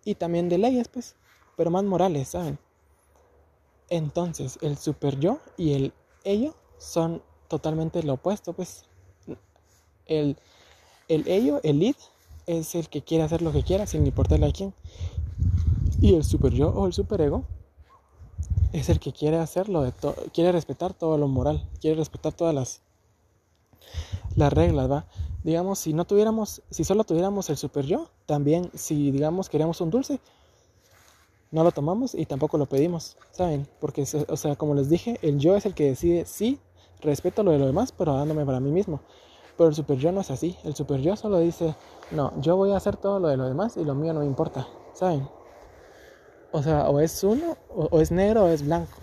y 0.05 0.15
también 0.15 0.49
de 0.49 0.57
leyes, 0.57 0.87
pues, 0.87 1.15
pero 1.57 1.71
más 1.71 1.83
morales, 1.83 2.29
¿saben? 2.29 2.59
Entonces 3.89 4.59
el 4.61 4.77
super 4.77 5.19
yo 5.19 5.39
y 5.57 5.73
el 5.73 5.93
ello 6.23 6.55
son 6.77 7.23
totalmente 7.47 8.03
lo 8.03 8.13
opuesto, 8.13 8.53
pues 8.53 8.85
el, 10.05 10.37
el 11.07 11.27
ello, 11.27 11.59
el 11.63 11.81
id, 11.81 11.95
es 12.45 12.75
el 12.75 12.89
que 12.89 13.03
quiere 13.03 13.23
hacer 13.23 13.41
lo 13.41 13.51
que 13.51 13.63
quiera 13.63 13.85
sin 13.85 14.05
importarle 14.05 14.47
a 14.47 14.51
quién. 14.51 14.73
Y 16.01 16.15
el 16.15 16.23
super 16.23 16.53
yo 16.53 16.69
o 16.69 16.87
el 16.87 16.93
super 16.93 17.21
ego 17.21 17.43
es 18.73 18.89
el 18.89 18.99
que 18.99 19.11
quiere 19.11 19.37
hacerlo, 19.37 19.81
de 19.81 19.93
quiere 20.33 20.51
respetar 20.51 20.93
todo 20.93 21.17
lo 21.17 21.27
moral, 21.27 21.67
quiere 21.81 21.97
respetar 21.97 22.33
todas 22.33 22.53
las, 22.53 22.81
las 24.35 24.53
reglas, 24.53 24.89
¿va? 24.89 25.05
Digamos, 25.43 25.79
si 25.79 25.93
no 25.93 26.05
tuviéramos, 26.05 26.61
si 26.69 26.83
solo 26.83 27.03
tuviéramos 27.03 27.49
el 27.49 27.57
super 27.57 27.85
yo, 27.85 28.09
también 28.25 28.69
si 28.73 29.11
digamos 29.11 29.49
queremos 29.49 29.79
un 29.81 29.89
dulce, 29.89 30.19
no 31.51 31.63
lo 31.63 31.71
tomamos 31.71 32.13
y 32.13 32.25
tampoco 32.25 32.57
lo 32.57 32.67
pedimos, 32.67 33.17
¿saben? 33.31 33.67
Porque, 33.79 34.05
o 34.27 34.37
sea, 34.37 34.55
como 34.55 34.75
les 34.75 34.89
dije, 34.89 35.17
el 35.21 35.39
yo 35.39 35.55
es 35.55 35.65
el 35.65 35.73
que 35.73 35.85
decide, 35.85 36.25
sí, 36.25 36.59
respeto 37.01 37.43
lo 37.43 37.51
de 37.51 37.59
lo 37.59 37.65
demás, 37.65 37.91
pero 37.91 38.13
dándome 38.13 38.45
para 38.45 38.59
mí 38.59 38.71
mismo. 38.71 39.01
Pero 39.57 39.69
el 39.69 39.75
super 39.75 39.97
yo 39.97 40.11
no 40.11 40.21
es 40.21 40.31
así. 40.31 40.55
El 40.63 40.75
super 40.75 41.01
yo 41.01 41.15
solo 41.15 41.39
dice, 41.39 41.75
no, 42.11 42.31
yo 42.39 42.55
voy 42.55 42.71
a 42.71 42.77
hacer 42.77 42.97
todo 42.97 43.19
lo 43.19 43.27
de 43.27 43.37
lo 43.37 43.45
demás 43.45 43.77
y 43.77 43.83
lo 43.83 43.95
mío 43.95 44.13
no 44.13 44.21
me 44.21 44.25
importa, 44.25 44.67
¿saben? 44.93 45.27
O 46.51 46.63
sea, 46.63 46.89
o 46.89 46.99
es 46.99 47.23
uno, 47.23 47.57
o, 47.69 47.99
es 47.99 48.11
negro 48.11 48.45
o 48.45 48.47
es 48.47 48.65
blanco. 48.65 48.97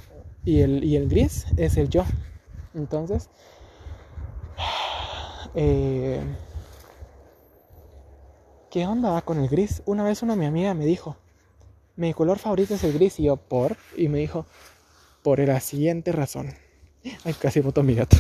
Y 0.45 0.61
el, 0.61 0.85
y 0.85 0.97
el 0.97 1.09
gris 1.09 1.47
es 1.56 1.76
el 1.76 1.88
yo. 1.88 2.04
Entonces, 2.75 3.28
eh, 5.56 6.20
¿qué 8.70 8.86
onda 8.86 9.20
con 9.22 9.40
el 9.40 9.48
gris? 9.48 9.82
Una 9.86 10.04
vez 10.04 10.22
una 10.22 10.36
mi 10.36 10.44
amiga 10.44 10.75
me 10.75 10.84
dijo, 10.84 11.16
mi 11.96 12.12
color 12.12 12.38
favorito 12.38 12.75
es 12.75 12.84
el 12.84 12.92
gris 12.92 13.18
y 13.18 13.25
yo, 13.25 13.36
¿por? 13.36 13.76
Y 13.96 14.08
me 14.08 14.18
dijo, 14.18 14.46
por 15.22 15.40
la 15.40 15.60
siguiente 15.60 16.12
razón. 16.12 16.52
Ay, 17.25 17.34
casi 17.34 17.60
voto 17.60 17.80
a 17.80 17.84
mi 17.84 17.94
gato. 17.94 18.16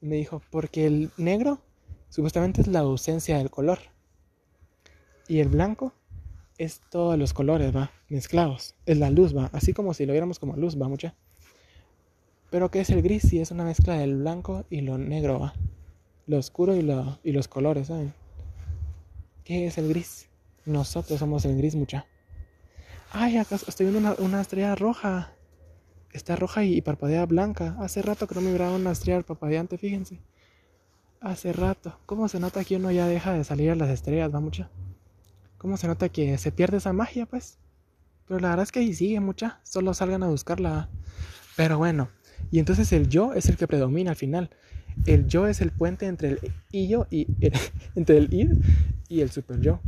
Me 0.00 0.16
dijo, 0.16 0.42
porque 0.50 0.86
el 0.86 1.10
negro 1.16 1.60
supuestamente 2.08 2.60
es 2.60 2.66
la 2.66 2.80
ausencia 2.80 3.38
del 3.38 3.50
color. 3.50 3.78
Y 5.28 5.40
el 5.40 5.48
blanco 5.48 5.92
es 6.58 6.80
todos 6.90 7.16
los 7.16 7.32
colores, 7.32 7.74
va, 7.74 7.92
mezclados. 8.08 8.74
Es 8.86 8.98
la 8.98 9.10
luz, 9.10 9.36
va, 9.36 9.50
así 9.52 9.72
como 9.72 9.94
si 9.94 10.04
lo 10.04 10.12
viéramos 10.12 10.38
como 10.38 10.56
luz, 10.56 10.80
va, 10.80 10.88
mucha. 10.88 11.14
Pero 12.50 12.70
¿qué 12.70 12.80
es 12.80 12.90
el 12.90 13.02
gris? 13.02 13.22
Si 13.22 13.40
es 13.40 13.50
una 13.52 13.64
mezcla 13.64 13.94
del 13.94 14.16
blanco 14.16 14.64
y 14.68 14.80
lo 14.80 14.98
negro, 14.98 15.38
va. 15.38 15.54
Lo 16.26 16.38
oscuro 16.38 16.74
y, 16.74 16.82
lo, 16.82 17.18
y 17.22 17.32
los 17.32 17.48
colores, 17.48 17.86
¿saben? 17.88 18.12
¿Qué 19.44 19.66
es 19.66 19.78
el 19.78 19.88
gris? 19.88 20.28
Nosotros 20.64 21.20
somos 21.20 21.44
el 21.44 21.56
gris, 21.56 21.76
mucha. 21.76 22.06
Ay, 23.12 23.36
acá 23.36 23.54
estoy 23.54 23.86
viendo 23.90 24.16
una, 24.18 24.40
estrella 24.40 24.74
roja. 24.74 25.32
Está 26.12 26.34
roja 26.34 26.64
y, 26.64 26.80
parpadea 26.80 27.24
blanca. 27.26 27.76
Hace 27.78 28.02
rato 28.02 28.26
que 28.26 28.34
no 28.34 28.40
me 28.40 28.50
miraba 28.50 28.74
una 28.74 28.90
estrella 28.90 29.22
parpadeante, 29.22 29.78
fíjense. 29.78 30.18
Hace 31.20 31.52
rato. 31.52 31.98
¿Cómo 32.06 32.28
se 32.28 32.40
nota 32.40 32.64
que 32.64 32.76
uno 32.76 32.90
ya 32.90 33.06
deja 33.06 33.32
de 33.32 33.44
salir 33.44 33.70
a 33.70 33.76
las 33.76 33.90
estrellas, 33.90 34.34
va 34.34 34.40
mucha? 34.40 34.68
¿Cómo 35.58 35.76
se 35.76 35.86
nota 35.86 36.08
que 36.08 36.36
se 36.38 36.50
pierde 36.50 36.78
esa 36.78 36.92
magia, 36.92 37.26
pues? 37.26 37.58
Pero 38.26 38.40
la 38.40 38.50
verdad 38.50 38.64
es 38.64 38.72
que 38.72 38.80
ahí 38.80 38.92
sigue 38.92 39.20
mucha. 39.20 39.60
Solo 39.62 39.94
salgan 39.94 40.24
a 40.24 40.28
buscarla. 40.28 40.90
Pero 41.56 41.78
bueno. 41.78 42.08
Y 42.50 42.58
entonces 42.58 42.92
el 42.92 43.08
yo 43.08 43.32
es 43.32 43.48
el 43.48 43.56
que 43.56 43.68
predomina 43.68 44.10
al 44.10 44.16
final. 44.16 44.50
El 45.04 45.28
yo 45.28 45.46
es 45.46 45.60
el 45.60 45.70
puente 45.70 46.06
entre 46.06 46.30
el 46.30 46.52
y 46.72 46.88
yo 46.88 47.06
y 47.10 47.26
entre 47.94 48.18
el 48.18 48.32
id 48.32 48.52
y 49.08 49.20
el 49.20 49.30
super 49.30 49.60
yo. 49.60 49.80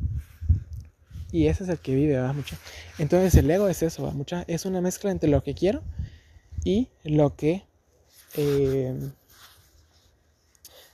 Y 1.31 1.47
ese 1.47 1.65
es 1.65 1.69
el 1.71 1.79
que 1.79 1.95
vive, 1.95 2.15
¿verdad? 2.15 2.35
Mucha. 2.35 2.57
Entonces 2.99 3.35
el 3.35 3.51
ego 3.51 3.69
es 3.69 3.83
eso, 3.83 4.05
¿va? 4.05 4.13
Mucha. 4.13 4.45
Es 4.47 4.65
una 4.65 4.81
mezcla 4.81 5.11
entre 5.11 5.29
lo 5.29 5.43
que 5.43 5.55
quiero 5.55 5.83
y 6.65 6.89
lo 7.05 7.37
que... 7.37 7.65
Eh, 8.37 9.11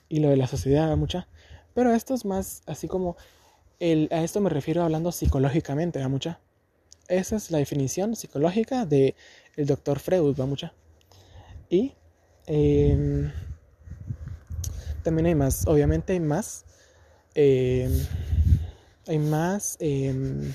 y 0.09 0.21
lo 0.21 0.29
de 0.31 0.37
la 0.37 0.47
sociedad, 0.47 0.91
¿va? 0.91 0.97
Mucha. 0.97 1.29
Pero 1.75 1.93
esto 1.95 2.15
es 2.15 2.25
más 2.25 2.63
así 2.67 2.89
como... 2.89 3.17
El, 3.81 4.09
a 4.13 4.23
esto 4.23 4.41
me 4.41 4.51
refiero 4.51 4.83
hablando 4.83 5.13
psicológicamente, 5.13 6.01
¿va? 6.01 6.09
Mucha. 6.09 6.41
Esa 7.09 7.37
es 7.37 7.51
la 7.51 7.59
definición 7.59 8.17
psicológica 8.17 8.87
de 8.87 9.15
el 9.57 9.67
doctor 9.67 10.01
Freud, 10.01 10.37
¿va? 10.39 10.47
Mucha. 10.47 10.73
Y... 11.69 11.93
Em, 12.47 13.31
también 15.05 15.27
hay 15.27 15.35
más, 15.37 15.67
obviamente 15.69 16.15
hay 16.15 16.21
más. 16.21 16.65
Eh, 17.37 17.89
hay 19.07 19.19
más. 19.19 19.77
Em, 19.79 20.53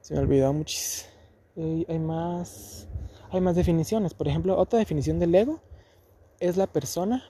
se 0.00 0.14
me 0.14 0.20
olvidó 0.20 0.52
muchísimo. 0.52 1.10
Hay, 1.56 1.98
más. 1.98 2.86
Hay 3.30 3.40
más 3.40 3.56
definiciones. 3.56 4.14
Por 4.14 4.28
ejemplo, 4.28 4.56
otra 4.56 4.78
definición 4.78 5.18
del 5.18 5.34
ego 5.34 5.60
es 6.38 6.56
la 6.56 6.66
persona 6.66 7.24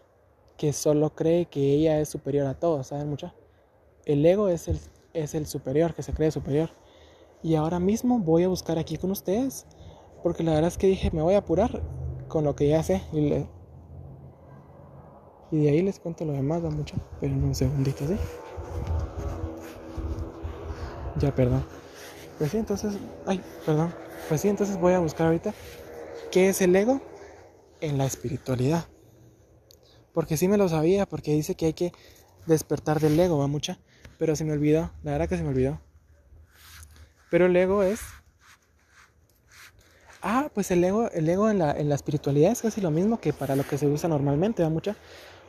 que 0.59 0.73
solo 0.73 1.15
cree 1.15 1.47
que 1.47 1.75
ella 1.75 2.01
es 2.01 2.09
superior 2.09 2.47
a 2.47 2.55
todos. 2.55 2.89
¿Saben 2.89 3.09
mucho? 3.09 3.33
El 4.05 4.27
ego 4.27 4.49
es 4.49 4.69
el, 4.69 4.79
es 5.15 5.35
el 5.35 5.47
superior, 5.47 5.95
que 5.95 6.03
se 6.03 6.13
cree 6.13 6.31
superior. 6.31 6.71
Y 7.43 7.55
ahora 7.55 7.79
mismo 7.79 8.19
voy 8.19 8.43
a 8.43 8.49
buscar 8.49 8.79
aquí 8.79 8.97
con 8.97 9.11
ustedes. 9.11 9.67
Porque 10.23 10.43
la 10.43 10.53
verdad 10.55 10.69
es 10.69 10.79
que 10.79 10.87
dije, 10.87 11.11
me 11.13 11.23
voy 11.23 11.35
a 11.35 11.39
apurar 11.39 11.83
con 12.29 12.45
lo 12.45 12.57
que 12.57 12.69
ya 12.69 12.83
sé. 12.83 13.03
Y, 13.13 13.47
y 15.55 15.63
de 15.63 15.71
ahí 15.71 15.83
les 15.83 16.01
cuento 16.01 16.25
lo 16.25 16.33
demás, 16.33 16.63
da 16.63 16.71
mucho. 16.71 16.97
Pero 17.21 17.33
en 17.33 17.45
un 17.45 17.55
segundito, 17.55 18.07
¿sí? 18.09 18.17
Ya, 21.21 21.33
perdón. 21.33 21.65
Pues 22.39 22.51
sí, 22.51 22.57
entonces, 22.57 22.95
ay, 23.25 23.41
perdón. 23.65 23.95
Pues 24.29 24.41
sí, 24.41 24.49
entonces 24.49 24.77
voy 24.79 24.95
a 24.95 24.99
buscar 24.99 25.29
ahorita 25.29 25.55
qué 26.33 26.49
es 26.49 26.61
el 26.61 26.75
ego 26.75 27.01
en 27.81 27.99
la 27.99 28.05
espiritualidad. 28.05 28.87
Porque 30.13 30.37
sí 30.37 30.49
me 30.49 30.57
lo 30.57 30.69
sabía, 30.69 31.07
porque 31.07 31.33
dice 31.33 31.55
que 31.55 31.67
hay 31.67 31.73
que 31.73 31.93
despertar 32.47 32.99
del 32.99 33.19
ego, 33.19 33.39
va 33.39 33.47
mucha. 33.47 33.79
Pero 34.19 34.35
se 34.35 34.45
me 34.45 34.53
olvidó, 34.53 34.91
la 35.05 35.13
verdad 35.13 35.29
que 35.29 35.37
se 35.37 35.45
me 35.45 35.51
olvidó. 35.51 35.81
Pero 37.31 37.47
el 37.47 37.55
ego 37.55 37.85
es... 37.85 38.01
Ah, 40.21 40.51
pues 40.53 40.71
el 40.73 40.83
ego, 40.83 41.11
el 41.11 41.29
ego 41.29 41.49
en 41.49 41.59
la, 41.59 41.71
en 41.73 41.89
la 41.89 41.95
espiritualidad 41.95 42.51
es 42.51 42.63
casi 42.63 42.81
lo 42.81 42.91
mismo 42.91 43.21
que 43.21 43.33
para 43.33 43.55
lo 43.55 43.63
que 43.63 43.79
se 43.79 43.87
usa 43.87 44.09
normalmente, 44.09 44.63
va 44.65 44.71
mucha. 44.71 44.97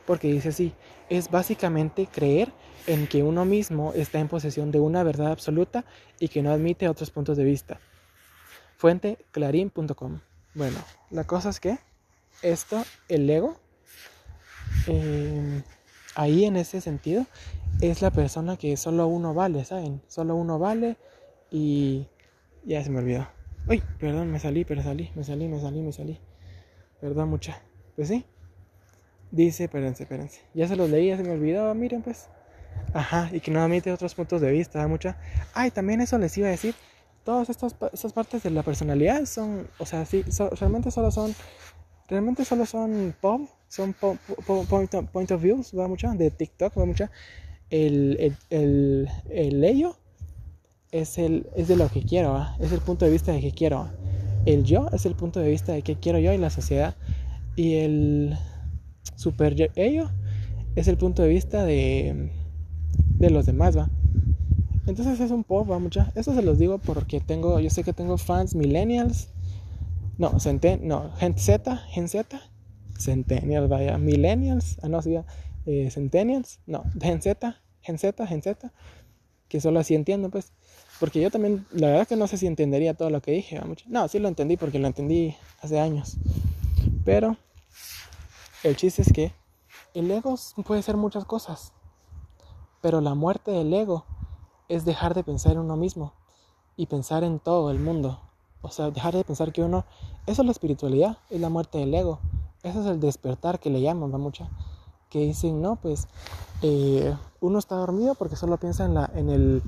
Porque 0.06 0.28
dice 0.28 0.50
así, 0.50 0.72
es 1.08 1.30
básicamente 1.30 2.06
creer 2.06 2.52
en 2.86 3.06
que 3.06 3.22
uno 3.22 3.44
mismo 3.44 3.92
está 3.94 4.20
en 4.20 4.28
posesión 4.28 4.70
de 4.70 4.80
una 4.80 5.02
verdad 5.02 5.32
absoluta 5.32 5.84
y 6.20 6.28
que 6.28 6.42
no 6.42 6.52
admite 6.52 6.88
otros 6.88 7.10
puntos 7.10 7.36
de 7.36 7.44
vista. 7.44 7.80
Fuente 8.76 9.18
clarín.com. 9.32 10.20
Bueno, 10.54 10.78
la 11.10 11.24
cosa 11.24 11.50
es 11.50 11.60
que 11.60 11.78
esto, 12.42 12.84
el 13.08 13.28
ego, 13.28 13.58
eh, 14.86 15.62
ahí 16.14 16.44
en 16.44 16.56
ese 16.56 16.80
sentido, 16.80 17.26
es 17.80 18.02
la 18.02 18.10
persona 18.10 18.56
que 18.56 18.76
solo 18.76 19.06
uno 19.06 19.34
vale, 19.34 19.64
¿saben? 19.64 20.02
Solo 20.06 20.34
uno 20.36 20.58
vale 20.58 20.96
y 21.50 22.06
ya 22.64 22.82
se 22.82 22.90
me 22.90 23.00
olvidó. 23.00 23.26
Uy, 23.68 23.82
perdón, 23.98 24.30
me 24.30 24.38
salí, 24.38 24.64
pero 24.64 24.82
salí, 24.82 25.10
me 25.14 25.24
salí, 25.24 25.48
me 25.48 25.60
salí, 25.60 25.80
me 25.80 25.92
salí. 25.92 26.18
Perdón, 27.00 27.30
mucha. 27.30 27.60
Pues 27.96 28.08
sí. 28.08 28.24
Dice, 29.36 29.64
espérense, 29.64 30.04
espérense. 30.04 30.40
Ya 30.54 30.66
se 30.66 30.76
los 30.76 30.88
leí, 30.88 31.08
ya 31.08 31.18
se 31.18 31.22
me 31.22 31.32
olvidó, 31.32 31.74
miren 31.74 32.00
pues. 32.00 32.30
Ajá, 32.94 33.28
y 33.30 33.40
que 33.40 33.54
admite 33.54 33.92
otros 33.92 34.14
puntos 34.14 34.40
de 34.40 34.50
vista, 34.50 34.88
mucha. 34.88 35.18
Ay, 35.52 35.70
también 35.70 36.00
eso 36.00 36.16
les 36.16 36.38
iba 36.38 36.48
a 36.48 36.52
decir. 36.52 36.74
Todas 37.22 37.50
estas, 37.50 37.76
estas 37.92 38.14
partes 38.14 38.42
de 38.44 38.48
la 38.48 38.62
personalidad 38.62 39.26
son, 39.26 39.68
o 39.78 39.84
sea, 39.84 40.06
sí, 40.06 40.24
realmente 40.58 40.90
solo 40.90 41.10
son, 41.10 41.34
realmente 42.08 42.46
solo 42.46 42.64
son 42.64 43.14
pop, 43.20 43.42
son 43.68 43.92
point, 43.92 45.30
of, 45.32 45.42
views, 45.42 45.78
va 45.78 45.86
mucha, 45.86 46.14
de 46.14 46.30
TikTok, 46.30 46.78
va 46.78 46.86
mucha. 46.86 47.10
El, 47.68 48.16
el, 48.18 48.36
el, 48.48 49.08
el 49.28 49.64
ello 49.64 49.98
es, 50.92 51.18
el, 51.18 51.46
es 51.56 51.68
de 51.68 51.76
lo 51.76 51.90
que 51.90 52.02
quiero, 52.02 52.32
¿va? 52.32 52.56
es 52.58 52.72
el 52.72 52.80
punto 52.80 53.04
de 53.04 53.10
vista 53.10 53.32
de 53.32 53.42
que 53.42 53.52
quiero. 53.52 53.90
El 54.46 54.64
yo 54.64 54.88
es 54.94 55.04
el 55.04 55.14
punto 55.14 55.40
de 55.40 55.50
vista 55.50 55.72
de 55.72 55.82
que 55.82 55.96
quiero 55.96 56.18
yo 56.20 56.32
y 56.32 56.38
la 56.38 56.48
sociedad. 56.48 56.94
Y 57.54 57.76
el 57.76 58.38
super 59.14 59.70
ello 59.76 60.10
es 60.74 60.88
el 60.88 60.96
punto 60.96 61.22
de 61.22 61.28
vista 61.28 61.64
de 61.64 62.30
de 63.18 63.30
los 63.30 63.46
demás, 63.46 63.76
¿va? 63.76 63.88
Entonces 64.86 65.18
es 65.20 65.30
un 65.30 65.42
pop, 65.42 65.70
va 65.70 65.78
mucha. 65.78 66.12
Eso 66.14 66.34
se 66.34 66.42
los 66.42 66.58
digo 66.58 66.78
porque 66.78 67.20
tengo, 67.20 67.58
yo 67.60 67.70
sé 67.70 67.82
que 67.82 67.92
tengo 67.92 68.18
fans 68.18 68.54
millennials. 68.54 69.28
No, 70.18 70.38
centen, 70.38 70.86
no, 70.86 71.10
Gen 71.18 71.36
Z, 71.36 71.76
Gen 71.90 72.08
Z, 72.08 72.40
Centennials, 72.98 73.68
vaya, 73.68 73.98
millennials, 73.98 74.78
ah 74.82 74.88
no, 74.88 75.02
sí, 75.02 75.14
eh, 75.66 75.90
centennials, 75.90 76.60
no, 76.66 76.84
Gen 76.98 77.20
Z, 77.20 77.60
Gen 77.82 77.98
Z, 77.98 78.26
Gen 78.26 78.42
Z, 78.42 78.72
que 79.48 79.60
solo 79.60 79.80
así 79.80 79.94
entiendo, 79.94 80.30
pues. 80.30 80.52
Porque 80.98 81.20
yo 81.20 81.30
también, 81.30 81.66
la 81.72 81.88
verdad 81.88 82.08
que 82.08 82.16
no 82.16 82.26
sé 82.26 82.38
si 82.38 82.46
entendería 82.46 82.94
todo 82.94 83.10
lo 83.10 83.20
que 83.20 83.32
dije, 83.32 83.58
¿va? 83.58 83.66
No, 83.88 84.08
sí 84.08 84.18
lo 84.18 84.28
entendí 84.28 84.56
porque 84.56 84.78
lo 84.78 84.86
entendí 84.86 85.34
hace 85.60 85.78
años. 85.78 86.16
Pero 87.04 87.36
el 88.62 88.76
chiste 88.76 89.02
es 89.02 89.12
que 89.12 89.34
el 89.94 90.10
ego 90.10 90.34
puede 90.64 90.82
ser 90.82 90.96
muchas 90.96 91.24
cosas. 91.24 91.72
Pero 92.80 93.00
la 93.00 93.14
muerte 93.14 93.50
del 93.50 93.72
ego 93.72 94.04
es 94.68 94.84
dejar 94.84 95.14
de 95.14 95.24
pensar 95.24 95.52
en 95.52 95.58
uno 95.58 95.76
mismo 95.76 96.12
y 96.76 96.86
pensar 96.86 97.24
en 97.24 97.38
todo 97.38 97.70
el 97.70 97.78
mundo. 97.78 98.20
O 98.62 98.70
sea, 98.70 98.90
dejar 98.90 99.14
de 99.14 99.24
pensar 99.24 99.52
que 99.52 99.62
uno... 99.62 99.84
Eso 100.26 100.42
es 100.42 100.46
la 100.46 100.52
espiritualidad, 100.52 101.18
es 101.30 101.40
la 101.40 101.48
muerte 101.48 101.78
del 101.78 101.94
ego. 101.94 102.18
Eso 102.62 102.80
es 102.80 102.86
el 102.86 103.00
despertar 103.00 103.60
que 103.60 103.70
le 103.70 103.80
llaman, 103.80 104.12
¿va 104.12 104.18
mucha? 104.18 104.48
Que 105.08 105.20
dicen, 105.20 105.62
no, 105.62 105.76
pues 105.76 106.08
eh, 106.62 107.16
uno 107.40 107.58
está 107.58 107.76
dormido 107.76 108.14
porque 108.14 108.36
solo 108.36 108.56
piensa 108.56 108.84
en, 108.84 108.94
la, 108.94 109.10
en, 109.14 109.30
el, 109.30 109.62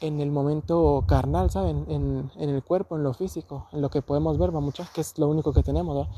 en 0.00 0.20
el 0.20 0.30
momento 0.30 1.04
carnal, 1.06 1.50
¿saben? 1.50 1.84
En, 1.88 2.30
en 2.36 2.48
el 2.48 2.62
cuerpo, 2.62 2.96
en 2.96 3.02
lo 3.02 3.12
físico, 3.12 3.66
en 3.72 3.82
lo 3.82 3.90
que 3.90 4.00
podemos 4.00 4.38
ver, 4.38 4.54
va 4.54 4.60
mucha, 4.60 4.88
que 4.94 5.02
es 5.02 5.18
lo 5.18 5.28
único 5.28 5.52
que 5.52 5.62
tenemos, 5.62 5.96
¿va? 5.96 6.08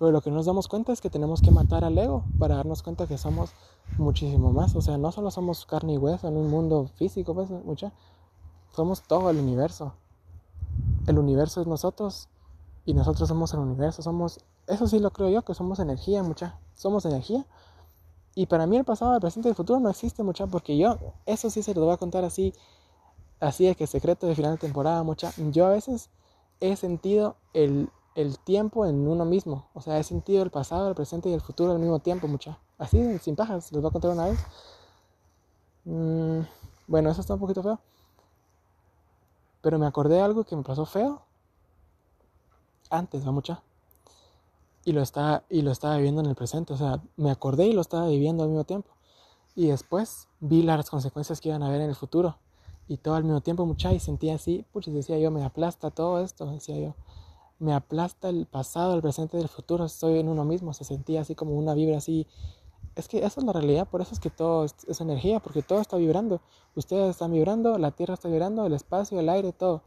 Pero 0.00 0.12
lo 0.12 0.22
que 0.22 0.30
nos 0.30 0.46
damos 0.46 0.66
cuenta 0.66 0.94
es 0.94 1.02
que 1.02 1.10
tenemos 1.10 1.42
que 1.42 1.50
matar 1.50 1.84
al 1.84 1.98
ego 1.98 2.24
para 2.38 2.56
darnos 2.56 2.82
cuenta 2.82 3.06
que 3.06 3.18
somos 3.18 3.52
muchísimo 3.98 4.50
más. 4.50 4.74
O 4.74 4.80
sea, 4.80 4.96
no 4.96 5.12
solo 5.12 5.30
somos 5.30 5.66
carne 5.66 5.92
y 5.92 5.98
hueso 5.98 6.26
en 6.26 6.38
un 6.38 6.48
mundo 6.48 6.88
físico, 6.96 7.34
pues, 7.34 7.50
mucha. 7.50 7.92
Somos 8.74 9.02
todo 9.02 9.28
el 9.28 9.36
universo. 9.36 9.92
El 11.06 11.18
universo 11.18 11.60
es 11.60 11.66
nosotros 11.66 12.30
y 12.86 12.94
nosotros 12.94 13.28
somos 13.28 13.52
el 13.52 13.60
universo. 13.60 14.00
Somos, 14.00 14.40
eso 14.66 14.86
sí 14.86 15.00
lo 15.00 15.10
creo 15.10 15.28
yo, 15.28 15.42
que 15.42 15.52
somos 15.52 15.78
energía, 15.80 16.22
mucha. 16.22 16.58
Somos 16.74 17.04
energía 17.04 17.44
Y 18.34 18.46
para 18.46 18.66
mí 18.66 18.78
el 18.78 18.84
pasado, 18.84 19.14
el 19.14 19.20
presente 19.20 19.48
y 19.48 19.50
el 19.50 19.54
futuro 19.54 19.80
no 19.80 19.90
existe 19.90 20.22
mucha, 20.22 20.46
porque 20.46 20.78
yo, 20.78 20.96
eso 21.26 21.50
sí 21.50 21.62
se 21.62 21.74
lo 21.74 21.84
voy 21.84 21.92
a 21.92 21.98
contar 21.98 22.24
así, 22.24 22.54
así 23.38 23.66
es 23.66 23.76
que 23.76 23.86
secreto 23.86 24.26
de 24.26 24.34
final 24.34 24.52
de 24.52 24.58
temporada 24.58 25.02
mucha. 25.02 25.30
Yo 25.50 25.66
a 25.66 25.70
veces 25.70 26.08
he 26.60 26.74
sentido 26.76 27.36
el, 27.52 27.90
el 28.20 28.38
tiempo 28.38 28.86
en 28.86 29.06
uno 29.08 29.24
mismo, 29.24 29.68
o 29.74 29.80
sea, 29.80 29.98
he 29.98 30.04
sentido 30.04 30.42
el 30.42 30.50
pasado, 30.50 30.88
el 30.88 30.94
presente 30.94 31.28
y 31.28 31.32
el 31.32 31.40
futuro 31.40 31.72
al 31.72 31.78
mismo 31.78 32.00
tiempo 32.00 32.28
mucha. 32.28 32.58
Así, 32.78 33.18
sin 33.18 33.36
pajas, 33.36 33.72
les 33.72 33.80
voy 33.80 33.88
a 33.88 33.92
contar 33.92 34.12
una 34.12 34.26
vez. 34.26 34.38
Mm, 35.84 36.40
bueno, 36.86 37.10
eso 37.10 37.20
está 37.20 37.34
un 37.34 37.40
poquito 37.40 37.62
feo. 37.62 37.80
Pero 39.62 39.78
me 39.78 39.86
acordé 39.86 40.16
de 40.16 40.22
algo 40.22 40.44
que 40.44 40.56
me 40.56 40.62
pasó 40.62 40.86
feo 40.86 41.22
antes, 42.90 43.26
va 43.26 43.32
mucha 43.32 43.62
y 44.84 44.92
lo 44.92 45.02
estaba, 45.02 45.44
y 45.48 45.62
lo 45.62 45.70
estaba 45.70 45.96
viviendo 45.96 46.20
en 46.20 46.26
el 46.26 46.34
presente. 46.34 46.72
O 46.72 46.76
sea, 46.76 47.02
me 47.16 47.30
acordé 47.30 47.66
y 47.66 47.72
lo 47.72 47.80
estaba 47.80 48.08
viviendo 48.08 48.42
al 48.42 48.48
mismo 48.48 48.64
tiempo. 48.64 48.90
Y 49.54 49.68
después 49.68 50.28
vi 50.40 50.62
las 50.62 50.88
consecuencias 50.90 51.40
que 51.40 51.48
iban 51.48 51.62
a 51.62 51.68
haber 51.68 51.80
en 51.80 51.90
el 51.90 51.96
futuro. 51.96 52.38
Y 52.88 52.96
todo 52.96 53.14
al 53.14 53.24
mismo 53.24 53.40
tiempo, 53.40 53.66
mucha, 53.66 53.92
y 53.92 54.00
sentía 54.00 54.34
así, 54.34 54.64
pucha, 54.72 54.90
decía 54.90 55.18
yo, 55.18 55.30
me 55.30 55.44
aplasta 55.44 55.90
todo 55.90 56.20
esto, 56.20 56.46
decía 56.46 56.76
yo. 56.78 56.94
Me 57.60 57.74
aplasta 57.74 58.30
el 58.30 58.46
pasado, 58.46 58.94
el 58.94 59.02
presente 59.02 59.36
y 59.36 59.40
el 59.42 59.48
futuro, 59.48 59.84
estoy 59.84 60.18
en 60.18 60.28
uno 60.28 60.44
mismo. 60.44 60.72
Se 60.72 60.82
sentía 60.82 61.20
así 61.20 61.34
como 61.34 61.52
una 61.52 61.74
vibra 61.74 61.98
así. 61.98 62.26
Es 62.96 63.06
que 63.06 63.18
esa 63.18 63.40
es 63.40 63.46
la 63.46 63.52
realidad, 63.52 63.86
por 63.86 64.00
eso 64.00 64.14
es 64.14 64.18
que 64.18 64.30
todo 64.30 64.64
es, 64.64 65.00
energía, 65.00 65.40
porque 65.40 65.62
todo 65.62 65.80
está 65.80 65.96
vibrando. 65.96 66.40
Ustedes 66.74 67.10
están 67.10 67.32
vibrando, 67.32 67.78
la 67.78 67.92
Tierra 67.92 68.14
está 68.14 68.28
vibrando, 68.28 68.66
el 68.66 68.72
espacio, 68.72 69.20
el 69.20 69.28
aire, 69.28 69.52
todo. 69.52 69.82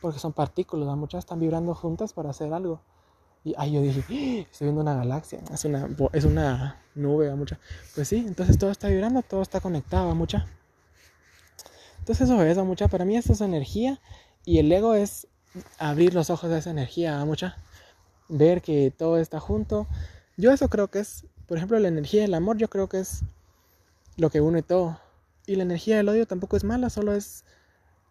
Porque 0.00 0.18
son 0.18 0.32
partículas, 0.32 0.96
muchas 0.96 1.20
están 1.20 1.38
vibrando 1.38 1.74
juntas 1.74 2.14
para 2.14 2.30
hacer 2.30 2.52
algo. 2.52 2.80
Y 3.44 3.54
ahí 3.56 3.72
yo 3.72 3.82
dije, 3.82 4.00
¡Ah! 4.00 4.48
estoy 4.50 4.66
viendo 4.66 4.80
una 4.80 4.94
galaxia, 4.94 5.40
es 5.52 5.64
una, 5.64 5.88
es 6.12 6.24
una 6.24 6.82
nube, 6.94 7.34
mucha. 7.36 7.60
Pues 7.94 8.08
sí, 8.08 8.24
entonces 8.26 8.58
todo 8.58 8.70
está 8.70 8.88
vibrando, 8.88 9.22
todo 9.22 9.42
está 9.42 9.60
conectado, 9.60 10.14
mucha. 10.14 10.46
Entonces 12.00 12.28
eso 12.28 12.42
es, 12.42 12.58
mucha. 12.58 12.88
Para 12.88 13.04
mí 13.04 13.16
eso 13.16 13.32
es 13.32 13.40
energía 13.40 14.00
y 14.44 14.58
el 14.58 14.72
ego 14.72 14.94
es 14.94 15.28
abrir 15.78 16.14
los 16.14 16.30
ojos 16.30 16.50
a 16.50 16.58
esa 16.58 16.70
energía, 16.70 17.24
mucha. 17.24 17.56
Ver 18.28 18.62
que 18.62 18.92
todo 18.96 19.18
está 19.18 19.40
junto. 19.40 19.86
Yo 20.36 20.52
eso 20.52 20.68
creo 20.68 20.88
que 20.88 21.00
es, 21.00 21.24
por 21.46 21.56
ejemplo, 21.56 21.78
la 21.78 21.88
energía 21.88 22.22
del 22.22 22.34
amor, 22.34 22.56
yo 22.56 22.68
creo 22.68 22.88
que 22.88 23.00
es 23.00 23.22
lo 24.16 24.30
que 24.30 24.40
une 24.40 24.62
todo. 24.62 25.00
Y 25.46 25.56
la 25.56 25.62
energía 25.62 25.96
del 25.96 26.08
odio 26.08 26.26
tampoco 26.26 26.56
es 26.56 26.64
mala, 26.64 26.90
solo 26.90 27.14
es 27.14 27.44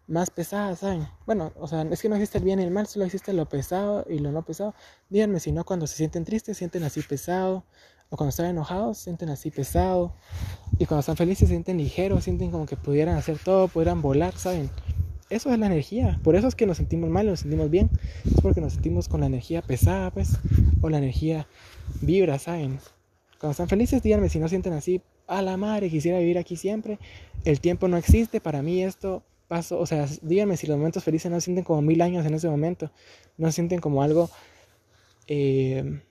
más 0.06 0.30
pesadas, 0.30 0.80
¿saben? 0.80 1.08
Bueno, 1.24 1.52
o 1.56 1.68
sea, 1.68 1.82
es 1.82 2.02
que 2.02 2.08
no 2.08 2.16
existe 2.16 2.38
el 2.38 2.44
bien 2.44 2.58
y 2.60 2.64
el 2.64 2.70
mal, 2.70 2.86
solo 2.86 3.04
existe 3.04 3.32
lo 3.32 3.46
pesado 3.48 4.04
y 4.08 4.18
lo 4.18 4.32
no 4.32 4.42
pesado. 4.42 4.74
Díganme 5.08 5.38
si 5.40 5.52
no, 5.52 5.64
cuando 5.64 5.86
se 5.86 5.96
sienten 5.96 6.24
tristes, 6.24 6.58
sienten 6.58 6.82
así 6.82 7.00
pesado, 7.02 7.64
o 8.10 8.16
cuando 8.16 8.30
están 8.30 8.46
enojados, 8.46 8.98
sienten 8.98 9.30
así 9.30 9.52
pesado, 9.52 10.12
y 10.78 10.86
cuando 10.86 11.00
están 11.00 11.16
felices, 11.16 11.48
sienten 11.48 11.78
ligeros, 11.78 12.24
sienten 12.24 12.50
como 12.50 12.66
que 12.66 12.76
pudieran 12.76 13.16
hacer 13.16 13.38
todo, 13.38 13.68
pudieran 13.68 14.02
volar, 14.02 14.36
¿saben? 14.36 14.68
Eso 15.30 15.52
es 15.52 15.58
la 15.60 15.66
energía, 15.66 16.18
por 16.24 16.34
eso 16.34 16.48
es 16.48 16.56
que 16.56 16.66
nos 16.66 16.78
sentimos 16.78 17.08
mal 17.08 17.24
nos 17.24 17.40
sentimos 17.40 17.70
bien, 17.70 17.88
es 18.24 18.40
porque 18.42 18.60
nos 18.60 18.72
sentimos 18.72 19.08
con 19.08 19.20
la 19.20 19.26
energía 19.26 19.62
pesada, 19.62 20.10
pues, 20.10 20.38
o 20.80 20.90
la 20.90 20.98
energía 20.98 21.46
vibra, 22.00 22.38
¿saben? 22.40 22.80
Cuando 23.38 23.52
están 23.52 23.68
felices, 23.68 24.02
díganme 24.02 24.28
si 24.28 24.40
no 24.40 24.48
sienten 24.48 24.72
así, 24.72 25.02
a 25.28 25.40
la 25.40 25.56
madre, 25.56 25.88
quisiera 25.88 26.18
vivir 26.18 26.36
aquí 26.36 26.56
siempre, 26.56 26.98
el 27.44 27.60
tiempo 27.60 27.86
no 27.86 27.96
existe, 27.96 28.40
para 28.40 28.60
mí 28.60 28.82
esto 28.82 29.22
paso, 29.46 29.78
o 29.78 29.86
sea, 29.86 30.08
díganme 30.22 30.56
si 30.56 30.66
los 30.66 30.76
momentos 30.76 31.04
felices 31.04 31.30
no 31.30 31.40
sienten 31.40 31.64
como 31.64 31.80
mil 31.80 32.02
años 32.02 32.26
en 32.26 32.34
ese 32.34 32.48
momento, 32.48 32.90
no 33.36 33.52
sienten 33.52 33.80
como 33.80 34.02
algo 34.02 34.30
eh, 35.28 36.02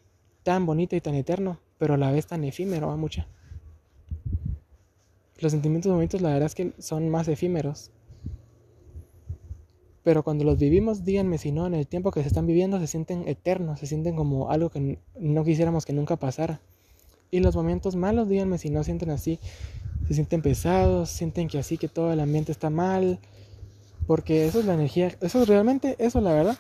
tan 0.44 0.66
bonito 0.66 0.96
y 0.96 1.02
tan 1.02 1.16
eterno, 1.16 1.60
pero 1.78 1.96
a 1.96 1.98
la 1.98 2.12
vez 2.12 2.26
tan 2.26 2.46
efímero, 2.46 2.90
a 2.90 2.96
mucha. 2.96 3.28
Los 5.40 5.52
sentimientos 5.52 5.92
bonitos 5.92 6.22
la 6.22 6.30
verdad 6.30 6.48
es 6.48 6.56
que 6.56 6.74
son 6.80 7.10
más 7.10 7.28
efímeros. 7.28 7.92
Pero 10.04 10.24
cuando 10.24 10.44
los 10.44 10.58
vivimos, 10.58 11.04
díganme 11.04 11.38
si 11.38 11.52
no, 11.52 11.68
en 11.68 11.74
el 11.74 11.88
tiempo 11.88 12.12
que 12.12 12.22
se 12.22 12.28
están 12.28 12.48
viviendo 12.48 12.80
se 12.80 12.88
sienten 12.88 13.28
eternos, 13.28 13.80
se 13.80 13.88
sienten 13.88 14.16
como 14.16 14.50
algo 14.50 14.70
que 14.70 15.00
no 15.20 15.44
quisiéramos 15.44 15.86
que 15.86 15.94
nunca 15.94 16.16
pasara. 16.16 16.62
Y 17.32 17.42
los 17.42 17.56
momentos 17.56 17.96
malos, 17.96 18.30
díganme 18.30 18.58
si 18.58 18.70
no 18.70 18.84
sienten 18.84 19.12
así, 19.12 19.40
se 20.08 20.14
sienten 20.14 20.42
pesados, 20.42 21.10
sienten 21.10 21.48
que 21.48 21.60
así 21.60 21.78
que 21.78 21.88
todo 21.88 22.12
el 22.14 22.20
ambiente 22.20 22.52
está 22.52 22.70
mal, 22.70 23.20
porque 24.08 24.48
eso 24.48 24.60
es 24.60 24.66
la 24.66 24.74
energía, 24.74 25.16
eso 25.22 25.44
es 25.44 25.48
realmente, 25.48 25.96
eso 26.00 26.22
la 26.22 26.34
verdad. 26.34 26.58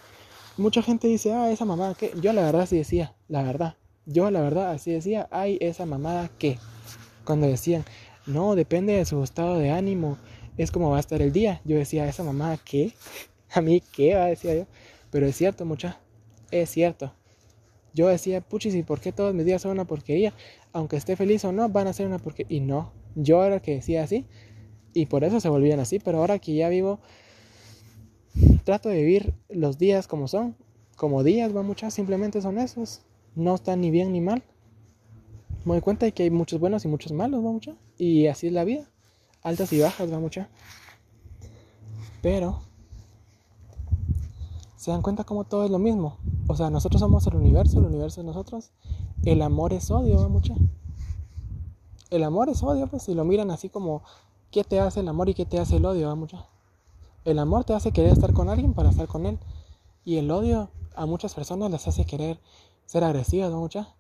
Mucha 0.58 0.84
gente 0.84 1.08
dice, 1.08 1.34
ah, 1.34 1.49
esa 1.49 1.65
mamada 1.65 1.95
que, 1.95 2.12
yo 2.21 2.34
la 2.34 2.43
verdad 2.43 2.62
así 2.63 2.78
decía, 2.78 3.15
la 3.28 3.41
verdad, 3.41 3.75
yo 4.06 4.30
la 4.30 4.41
verdad 4.41 4.71
así 4.71 4.91
decía, 4.91 5.28
ay, 5.32 5.58
esa 5.62 5.86
mamada 5.86 6.30
que, 6.38 6.60
cuando 7.23 7.47
decían, 7.47 7.86
no, 8.29 8.55
depende 8.55 8.93
de 8.93 9.05
su 9.05 9.21
estado 9.23 9.57
de 9.57 9.71
ánimo, 9.71 10.17
es 10.57 10.71
como 10.71 10.91
va 10.91 10.97
a 10.97 11.01
estar 11.01 11.21
el 11.21 11.31
día. 11.31 11.61
Yo 11.65 11.77
decía, 11.77 12.07
esa 12.07 12.23
mamada 12.23 12.57
que, 12.57 12.93
a 13.51 13.61
mí 13.61 13.81
qué, 13.93 14.15
va, 14.15 14.25
decía 14.25 14.55
yo, 14.55 14.65
pero 15.11 15.25
es 15.27 15.35
cierto, 15.35 15.65
mucha, 15.65 15.99
es 16.51 16.69
cierto. 16.69 17.13
Yo 17.93 18.07
decía, 18.07 18.41
puchis, 18.41 18.75
¿y 18.75 18.83
por 18.83 18.99
qué 18.99 19.11
todos 19.11 19.33
mis 19.33 19.45
días 19.45 19.61
son 19.61 19.71
una 19.71 19.85
porquería? 19.85 20.33
Aunque 20.73 20.95
esté 20.95 21.15
feliz 21.15 21.43
o 21.43 21.51
no, 21.51 21.67
van 21.69 21.87
a 21.87 21.93
ser 21.93 22.05
una 22.05 22.19
porquería. 22.19 22.57
Y 22.57 22.61
no, 22.61 22.93
yo 23.15 23.43
era 23.43 23.59
que 23.61 23.75
decía 23.75 24.03
así 24.03 24.25
y 24.93 25.05
por 25.05 25.23
eso 25.23 25.39
se 25.39 25.49
volvían 25.49 25.79
así, 25.79 25.99
pero 25.99 26.19
ahora 26.19 26.39
que 26.39 26.53
ya 26.53 26.69
vivo, 26.69 26.99
trato 28.63 28.89
de 28.89 28.97
vivir 28.97 29.33
los 29.49 29.77
días 29.77 30.07
como 30.07 30.27
son, 30.27 30.55
como 30.95 31.23
días, 31.23 31.55
va 31.55 31.63
muchas, 31.63 31.93
simplemente 31.93 32.41
son 32.41 32.57
esos, 32.57 33.01
no 33.35 33.55
están 33.55 33.81
ni 33.81 33.91
bien 33.91 34.11
ni 34.11 34.21
mal. 34.21 34.43
Me 35.65 35.73
doy 35.73 35.81
cuenta 35.81 36.05
de 36.05 36.11
que 36.11 36.23
hay 36.23 36.29
muchos 36.29 36.59
buenos 36.59 36.85
y 36.85 36.87
muchos 36.87 37.11
malos, 37.11 37.41
mucha, 37.41 37.75
y 37.99 38.25
así 38.25 38.47
es 38.47 38.53
la 38.53 38.63
vida, 38.63 38.89
altas 39.43 39.71
y 39.71 39.79
bajas, 39.79 40.12
va 40.12 40.17
mucha. 40.17 40.49
Pero 42.23 42.62
se 44.75 44.89
dan 44.89 45.03
cuenta 45.03 45.23
como 45.23 45.43
todo 45.43 45.65
es 45.65 45.69
lo 45.69 45.77
mismo. 45.77 46.17
O 46.47 46.55
sea, 46.55 46.71
nosotros 46.71 46.99
somos 46.99 47.27
el 47.27 47.35
universo, 47.35 47.77
el 47.77 47.85
universo 47.85 48.21
es 48.21 48.25
nosotros. 48.25 48.71
El 49.23 49.43
amor 49.43 49.73
es 49.73 49.91
odio, 49.91 50.19
va 50.19 50.27
mucha 50.27 50.55
el 52.09 52.23
amor 52.23 52.49
es 52.49 52.63
odio, 52.63 52.88
pues 52.88 53.03
si 53.03 53.13
lo 53.13 53.23
miran 53.23 53.51
así 53.51 53.69
como 53.69 54.01
qué 54.51 54.63
te 54.63 54.79
hace 54.79 55.01
el 55.01 55.07
amor 55.07 55.29
y 55.29 55.35
qué 55.35 55.45
te 55.45 55.59
hace 55.59 55.77
el 55.77 55.85
odio, 55.85 56.09
a 56.09 56.15
mucha. 56.15 56.47
El 57.25 57.38
amor 57.39 57.65
te 57.65 57.73
hace 57.73 57.91
querer 57.91 58.13
estar 58.13 58.33
con 58.33 58.49
alguien 58.49 58.73
para 58.73 58.89
estar 58.89 59.07
con 59.07 59.25
él. 59.25 59.39
Y 60.05 60.17
el 60.17 60.31
odio 60.31 60.71
a 60.95 61.05
muchas 61.05 61.35
personas 61.35 61.69
les 61.69 61.88
hace 61.88 62.05
querer 62.05 62.39
ser 62.85 63.03
agresivas, 63.03 63.51
¿no? 63.51 63.59
Mucha? 63.59 63.93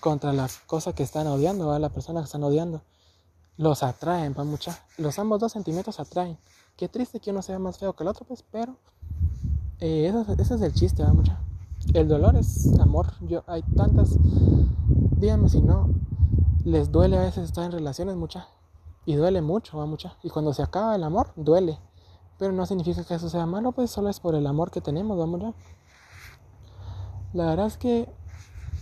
Contra 0.00 0.32
las 0.32 0.58
cosas 0.60 0.94
que 0.94 1.02
están 1.02 1.26
odiando, 1.26 1.70
a 1.72 1.78
la 1.78 1.90
persona 1.90 2.20
que 2.20 2.24
están 2.24 2.42
odiando. 2.42 2.82
Los 3.60 3.82
atraen, 3.82 4.34
va 4.38 4.42
mucha. 4.42 4.78
Los 4.96 5.18
ambos 5.18 5.38
dos 5.38 5.52
sentimientos 5.52 6.00
atraen. 6.00 6.38
Qué 6.78 6.88
triste 6.88 7.20
que 7.20 7.30
uno 7.30 7.42
sea 7.42 7.58
más 7.58 7.76
feo 7.76 7.92
que 7.92 8.04
el 8.04 8.08
otro, 8.08 8.24
pues, 8.24 8.42
pero 8.50 8.74
eh, 9.80 10.10
ese, 10.38 10.54
es 10.54 10.62
el 10.62 10.72
chiste, 10.72 11.02
va 11.02 11.12
mucha. 11.12 11.38
El 11.92 12.08
dolor 12.08 12.36
es 12.36 12.72
amor. 12.78 13.12
Yo, 13.20 13.44
hay 13.46 13.60
tantas. 13.76 14.16
Díganme 15.18 15.50
si 15.50 15.60
no, 15.60 15.90
les 16.64 16.90
duele 16.90 17.18
a 17.18 17.20
veces 17.20 17.44
estar 17.44 17.66
en 17.66 17.72
relaciones 17.72 18.16
mucha. 18.16 18.48
Y 19.04 19.16
duele 19.16 19.42
mucho, 19.42 19.76
va 19.76 19.84
mucha. 19.84 20.16
Y 20.22 20.30
cuando 20.30 20.54
se 20.54 20.62
acaba 20.62 20.96
el 20.96 21.04
amor, 21.04 21.34
duele. 21.36 21.78
Pero 22.38 22.52
no 22.52 22.64
significa 22.64 23.04
que 23.04 23.12
eso 23.12 23.28
sea 23.28 23.44
malo, 23.44 23.72
pues 23.72 23.90
solo 23.90 24.08
es 24.08 24.20
por 24.20 24.34
el 24.34 24.46
amor 24.46 24.70
que 24.70 24.80
tenemos, 24.80 25.18
vamos 25.18 25.54
La 27.34 27.44
verdad 27.44 27.66
es 27.66 27.76
que 27.76 28.08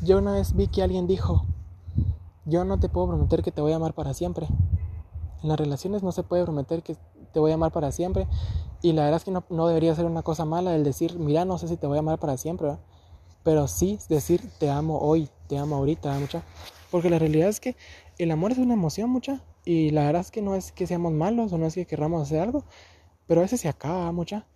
yo 0.05 0.19
una 0.19 0.35
vez 0.35 0.55
vi 0.55 0.69
que 0.69 0.85
alguien 0.85 1.09
dijo, 1.09 1.45
yo 2.49 2.65
no 2.65 2.81
te 2.81 2.89
puedo 2.89 3.09
prometer 3.09 3.43
que 3.43 3.53
te 3.53 3.61
voy 3.61 3.73
a 3.73 3.77
amar 3.77 3.95
para 3.95 4.15
siempre. 4.15 4.47
En 5.43 5.49
las 5.49 5.59
relaciones 5.59 6.03
no 6.03 6.13
se 6.13 6.23
puede 6.23 6.43
prometer 6.45 6.83
que 6.83 6.97
te 7.33 7.41
voy 7.41 7.53
a 7.53 7.55
amar 7.55 7.73
para 7.73 7.93
siempre. 7.93 8.27
Y 8.83 8.93
la 8.93 9.03
verdad 9.03 9.19
es 9.19 9.25
que 9.25 9.31
no, 9.31 9.45
no 9.51 9.69
debería 9.69 9.95
ser 9.95 10.05
una 10.05 10.23
cosa 10.23 10.45
mala 10.45 10.75
el 10.75 10.85
decir, 10.85 11.19
mira, 11.19 11.45
no 11.45 11.59
sé 11.59 11.69
si 11.69 11.77
te 11.77 11.87
voy 11.87 11.97
a 11.97 12.01
amar 12.01 12.19
para 12.19 12.37
siempre. 12.37 12.77
Pero 13.43 13.69
sí 13.69 13.99
decir, 14.09 14.43
te 14.59 14.71
amo 14.71 14.99
hoy, 14.99 15.29
te 15.47 15.59
amo 15.59 15.77
ahorita, 15.77 16.19
mucha. 16.19 16.43
Porque 16.91 17.11
la 17.11 17.19
realidad 17.19 17.49
es 17.49 17.61
que 17.61 17.77
el 18.19 18.31
amor 18.31 18.53
es 18.53 18.59
una 18.59 18.75
emoción 18.75 19.11
mucha. 19.11 19.43
Y 19.65 19.91
la 19.91 20.05
verdad 20.05 20.23
es 20.23 20.31
que 20.31 20.43
no 20.43 20.55
es 20.55 20.73
que 20.73 20.87
seamos 20.87 21.13
malos 21.13 21.53
o 21.53 21.59
no 21.59 21.67
es 21.67 21.75
que 21.75 21.87
querramos 21.87 22.23
hacer 22.23 22.41
algo. 22.41 22.65
Pero 23.27 23.41
a 23.41 23.43
veces 23.43 23.61
se 23.61 23.69
acaba 23.69 24.11
mucha. 24.13 24.47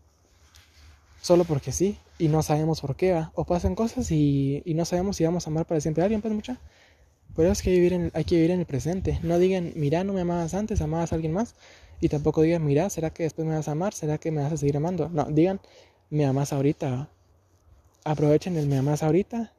Solo 1.20 1.44
porque 1.44 1.72
sí. 1.72 1.98
Y 2.18 2.28
no 2.28 2.42
sabemos 2.42 2.80
por 2.80 2.96
qué 2.96 3.12
va. 3.12 3.32
O 3.34 3.44
pasan 3.44 3.74
cosas 3.74 4.10
y, 4.10 4.62
no 4.66 4.84
sabemos 4.84 5.16
si 5.16 5.24
vamos 5.24 5.46
a 5.46 5.50
amar 5.50 5.66
para 5.66 5.80
siempre 5.80 6.02
a 6.02 6.06
alguien, 6.06 6.22
pues 6.22 6.34
mucha. 6.34 6.58
Por 7.34 7.44
eso 7.44 7.52
es 7.52 7.62
que 7.62 7.70
vivir 7.70 7.92
en, 7.92 8.10
hay 8.14 8.24
que 8.24 8.36
vivir 8.36 8.50
en 8.50 8.60
el 8.60 8.66
presente. 8.66 9.18
No 9.22 9.38
digan, 9.38 9.72
mira, 9.76 10.04
no 10.04 10.12
me 10.12 10.20
amabas 10.20 10.54
antes, 10.54 10.80
amabas 10.80 11.12
a 11.12 11.14
alguien 11.14 11.32
más. 11.32 11.54
Y 12.00 12.08
tampoco 12.08 12.42
digan, 12.42 12.64
mira, 12.64 12.90
¿será 12.90 13.10
que 13.10 13.22
después 13.22 13.46
me 13.46 13.54
vas 13.54 13.68
a 13.68 13.72
amar? 13.72 13.94
¿Será 13.94 14.18
que 14.18 14.30
me 14.30 14.42
vas 14.42 14.52
a 14.52 14.56
seguir 14.56 14.76
amando? 14.76 15.08
No, 15.08 15.24
digan, 15.24 15.60
me 16.10 16.26
amas 16.26 16.52
ahorita. 16.52 17.08
Aprovechen 18.04 18.56
el 18.56 18.66
me 18.66 18.78
amas 18.78 19.02
ahorita 19.02 19.52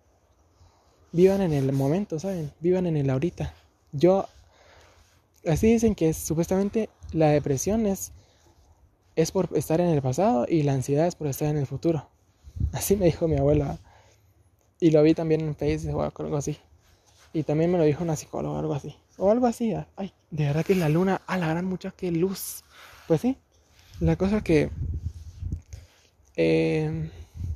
vivan 1.13 1.41
en 1.41 1.53
el 1.53 1.71
momento, 1.71 2.19
¿saben? 2.19 2.51
Vivan 2.59 2.88
en 2.88 2.97
el 2.97 3.09
ahorita. 3.09 3.53
Yo, 3.93 4.27
así 5.47 5.71
dicen 5.71 5.95
que 5.95 6.13
supuestamente 6.13 6.89
la 7.13 7.29
depresión 7.29 7.86
es, 7.86 8.12
es 9.15 9.31
por 9.31 9.47
estar 9.55 9.79
en 9.79 9.88
el 9.88 10.01
pasado 10.01 10.45
y 10.49 10.63
la 10.63 10.73
ansiedad 10.73 11.07
es 11.07 11.15
por 11.15 11.27
estar 11.27 11.47
en 11.47 11.57
el 11.57 11.67
futuro. 11.67 12.09
Así 12.73 12.97
me 12.97 13.05
dijo 13.05 13.27
mi 13.27 13.38
abuela. 13.38 13.79
Y 14.79 14.91
lo 14.91 15.01
vi 15.01 15.13
también 15.13 15.41
en 15.41 15.55
Facebook 15.55 15.95
o 15.95 16.23
algo 16.23 16.36
así. 16.36 16.57
Y 17.34 17.43
también 17.43 17.72
me 17.72 17.78
lo 17.80 17.84
dijo 17.84 18.04
una 18.04 18.15
psicóloga, 18.15 18.60
algo 18.60 18.74
así. 18.76 18.96
o 19.17 19.32
algo 19.32 19.48
así. 19.48 19.74
Ay, 19.96 20.13
de 20.32 20.46
verdad 20.46 20.65
que 20.65 20.76
la 20.76 20.88
luna, 20.88 21.22
a 21.26 21.38
la 21.38 21.48
gran 21.48 21.65
mucha 21.65 21.91
que 21.91 22.12
luz. 22.12 22.63
Pues 23.08 23.22
sí, 23.22 23.38
la 24.00 24.15
cosa 24.15 24.43
que... 24.43 24.69
Eh, 26.36 27.10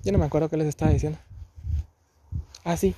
yo 0.03 0.11
no 0.11 0.17
me 0.17 0.25
acuerdo 0.25 0.49
qué 0.49 0.57
les 0.57 0.67
estaba 0.67 0.91
diciendo. 0.91 1.19
Ah, 2.63 2.77
sí. 2.77 2.95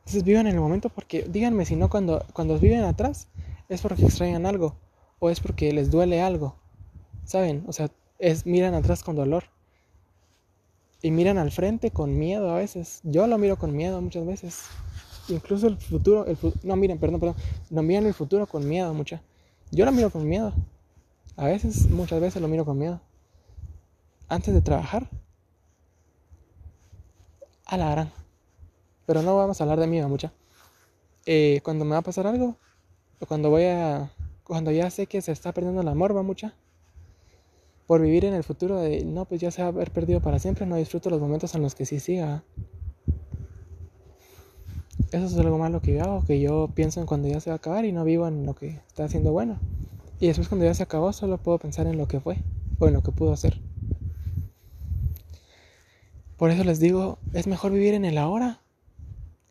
Entonces 0.00 0.24
vivan 0.24 0.46
en 0.46 0.54
el 0.54 0.60
momento 0.60 0.88
porque 0.88 1.22
díganme 1.22 1.66
si 1.66 1.76
no 1.76 1.90
cuando, 1.90 2.24
cuando 2.32 2.58
viven 2.58 2.84
atrás 2.84 3.28
es 3.68 3.82
porque 3.82 4.04
extrañan 4.04 4.46
algo 4.46 4.74
o 5.18 5.28
es 5.30 5.40
porque 5.40 5.72
les 5.72 5.90
duele 5.90 6.22
algo. 6.22 6.56
¿Saben? 7.24 7.64
O 7.66 7.72
sea, 7.72 7.90
es 8.18 8.46
miran 8.46 8.74
atrás 8.74 9.02
con 9.02 9.16
dolor. 9.16 9.44
Y 11.02 11.10
miran 11.10 11.38
al 11.38 11.52
frente 11.52 11.90
con 11.90 12.18
miedo 12.18 12.50
a 12.50 12.56
veces. 12.56 13.00
Yo 13.04 13.26
lo 13.26 13.38
miro 13.38 13.56
con 13.56 13.76
miedo 13.76 14.00
muchas 14.00 14.26
veces. 14.26 14.64
Incluso 15.28 15.66
el 15.66 15.76
futuro, 15.76 16.26
el 16.26 16.36
no 16.62 16.76
miren, 16.76 16.98
perdón, 16.98 17.20
perdón. 17.20 17.36
No 17.70 17.82
miran 17.82 18.06
el 18.06 18.14
futuro 18.14 18.46
con 18.46 18.66
miedo 18.68 18.92
mucha. 18.94 19.22
Yo 19.70 19.84
lo 19.84 19.92
miro 19.92 20.10
con 20.10 20.26
miedo. 20.26 20.52
A 21.36 21.46
veces, 21.46 21.88
muchas 21.90 22.20
veces 22.20 22.40
lo 22.40 22.48
miro 22.48 22.64
con 22.64 22.78
miedo. 22.78 23.00
Antes 24.28 24.54
de 24.54 24.60
trabajar. 24.60 25.08
A 27.66 27.76
la. 27.76 28.12
Pero 29.06 29.22
no 29.22 29.36
vamos 29.36 29.60
a 29.60 29.64
hablar 29.64 29.80
de 29.80 29.86
miedo 29.86 30.08
mucha. 30.08 30.32
Eh, 31.26 31.60
cuando 31.62 31.84
me 31.84 31.92
va 31.92 31.98
a 31.98 32.02
pasar 32.02 32.26
algo, 32.26 32.56
o 33.20 33.26
cuando 33.26 33.50
voy 33.50 33.64
a, 33.64 34.10
cuando 34.44 34.70
ya 34.70 34.90
sé 34.90 35.06
que 35.06 35.20
se 35.20 35.32
está 35.32 35.52
perdiendo 35.52 35.82
el 35.82 35.88
amor, 35.88 36.14
mucha 36.22 36.54
por 37.88 38.02
vivir 38.02 38.26
en 38.26 38.34
el 38.34 38.44
futuro 38.44 38.78
de, 38.78 39.02
no, 39.02 39.24
pues 39.24 39.40
ya 39.40 39.50
se 39.50 39.62
va 39.62 39.68
a 39.68 39.70
haber 39.70 39.90
perdido 39.90 40.20
para 40.20 40.38
siempre, 40.38 40.66
no 40.66 40.76
disfruto 40.76 41.08
los 41.08 41.22
momentos 41.22 41.54
en 41.54 41.62
los 41.62 41.74
que 41.74 41.86
sí 41.86 41.98
siga. 41.98 42.44
Eso 45.10 45.26
es 45.26 45.36
algo 45.38 45.58
malo 45.58 45.80
que 45.80 45.94
yo 45.94 46.02
hago, 46.02 46.24
que 46.24 46.40
yo 46.40 46.68
pienso 46.74 47.00
en 47.00 47.06
cuando 47.06 47.28
ya 47.28 47.40
se 47.40 47.50
va 47.50 47.54
a 47.54 47.56
acabar 47.56 47.84
y 47.84 47.92
no 47.92 48.04
vivo 48.04 48.28
en 48.28 48.44
lo 48.44 48.54
que 48.54 48.80
está 48.88 49.04
haciendo 49.04 49.32
bueno. 49.32 49.58
Y 50.20 50.26
después 50.26 50.48
cuando 50.48 50.66
ya 50.66 50.74
se 50.74 50.82
acabó 50.82 51.12
solo 51.12 51.38
puedo 51.38 51.58
pensar 51.58 51.86
en 51.86 51.96
lo 51.96 52.08
que 52.08 52.20
fue 52.20 52.38
o 52.78 52.88
en 52.88 52.94
lo 52.94 53.02
que 53.02 53.12
pudo 53.12 53.32
hacer. 53.32 53.60
Por 56.36 56.50
eso 56.50 56.62
les 56.62 56.78
digo, 56.78 57.18
es 57.32 57.46
mejor 57.46 57.72
vivir 57.72 57.94
en 57.94 58.04
el 58.04 58.18
ahora. 58.18 58.60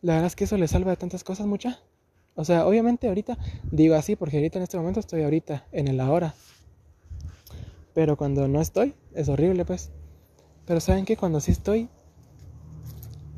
La 0.02 0.14
verdad 0.14 0.28
es 0.28 0.36
que 0.36 0.44
eso 0.44 0.58
le 0.58 0.68
salva 0.68 0.92
de 0.92 0.98
tantas 0.98 1.24
cosas 1.24 1.48
mucha. 1.48 1.80
O 2.36 2.46
sea, 2.46 2.68
obviamente 2.68 3.08
ahorita 3.08 3.38
digo 3.72 3.96
así 3.96 4.16
porque 4.16 4.38
ahorita 4.38 4.60
en 4.60 4.64
este 4.64 4.78
momento 4.78 5.00
estoy 5.00 5.24
ahorita 5.24 5.66
en 5.72 5.88
el 5.88 6.00
ahora. 6.00 6.36
Pero 7.94 8.16
cuando 8.16 8.48
no 8.48 8.62
estoy, 8.62 8.94
es 9.16 9.28
horrible, 9.28 9.66
pues. 9.66 9.90
Pero 10.66 10.80
saben 10.80 11.06
que 11.06 11.18
cuando 11.18 11.40
sí 11.40 11.52
estoy, 11.52 11.90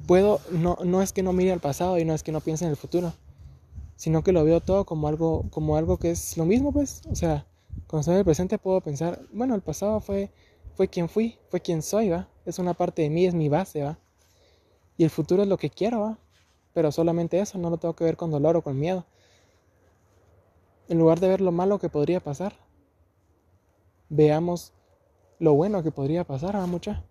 puedo, 0.09 0.41
no, 0.49 0.75
no 0.83 1.03
es 1.03 1.13
que 1.13 1.21
no 1.21 1.33
mire 1.33 1.51
al 1.51 1.59
pasado 1.59 1.99
y 1.99 2.03
no 2.03 2.15
es 2.15 2.23
que 2.23 2.31
no 2.31 2.41
piense 2.41 2.65
en 2.65 2.71
el 2.71 2.77
futuro, 2.77 3.13
sino 3.95 4.23
que 4.23 4.31
lo 4.31 4.43
veo 4.43 4.59
todo 4.59 4.83
como 4.83 5.07
algo, 5.07 5.45
como 5.51 5.75
algo 5.75 5.97
que 5.97 6.09
es 6.09 6.35
lo 6.35 6.45
mismo, 6.45 6.71
pues. 6.71 7.03
O 7.11 7.15
sea, 7.15 7.45
cuando 7.85 7.99
estoy 7.99 8.13
en 8.15 8.17
el 8.17 8.25
presente 8.25 8.57
puedo 8.57 8.81
pensar, 8.81 9.21
bueno, 9.31 9.53
el 9.53 9.61
pasado 9.61 10.01
fue, 10.01 10.31
fue 10.73 10.87
quien 10.87 11.09
fui, 11.09 11.37
fue 11.49 11.59
quien 11.59 11.83
soy, 11.83 12.09
¿va? 12.09 12.27
Es 12.47 12.57
una 12.57 12.73
parte 12.73 13.03
de 13.03 13.11
mí, 13.11 13.27
es 13.27 13.35
mi 13.35 13.49
base, 13.49 13.83
¿va? 13.83 13.99
Y 14.97 15.03
el 15.03 15.11
futuro 15.11 15.43
es 15.43 15.47
lo 15.47 15.59
que 15.59 15.69
quiero, 15.69 15.99
¿va? 15.99 16.17
Pero 16.73 16.91
solamente 16.91 17.39
eso, 17.39 17.59
no 17.59 17.69
lo 17.69 17.77
tengo 17.77 17.95
que 17.95 18.03
ver 18.03 18.17
con 18.17 18.31
dolor 18.31 18.57
o 18.57 18.63
con 18.63 18.79
miedo. 18.79 19.05
En 20.87 20.97
lugar 20.97 21.19
de 21.19 21.27
ver 21.27 21.39
lo 21.39 21.51
malo 21.51 21.77
que 21.77 21.89
podría 21.89 22.19
pasar, 22.19 22.53
veamos 24.09 24.73
lo 25.37 25.53
bueno 25.53 25.83
que 25.83 25.91
podría 25.91 26.23
pasar 26.23 26.55
a 26.55 26.65
mucha. 26.65 27.03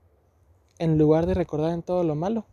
En 0.80 0.98
lugar 0.98 1.26
de 1.26 1.34
recordar 1.34 1.70
en 1.70 1.82
todo 1.82 2.02
lo 2.02 2.16
malo, 2.16 2.44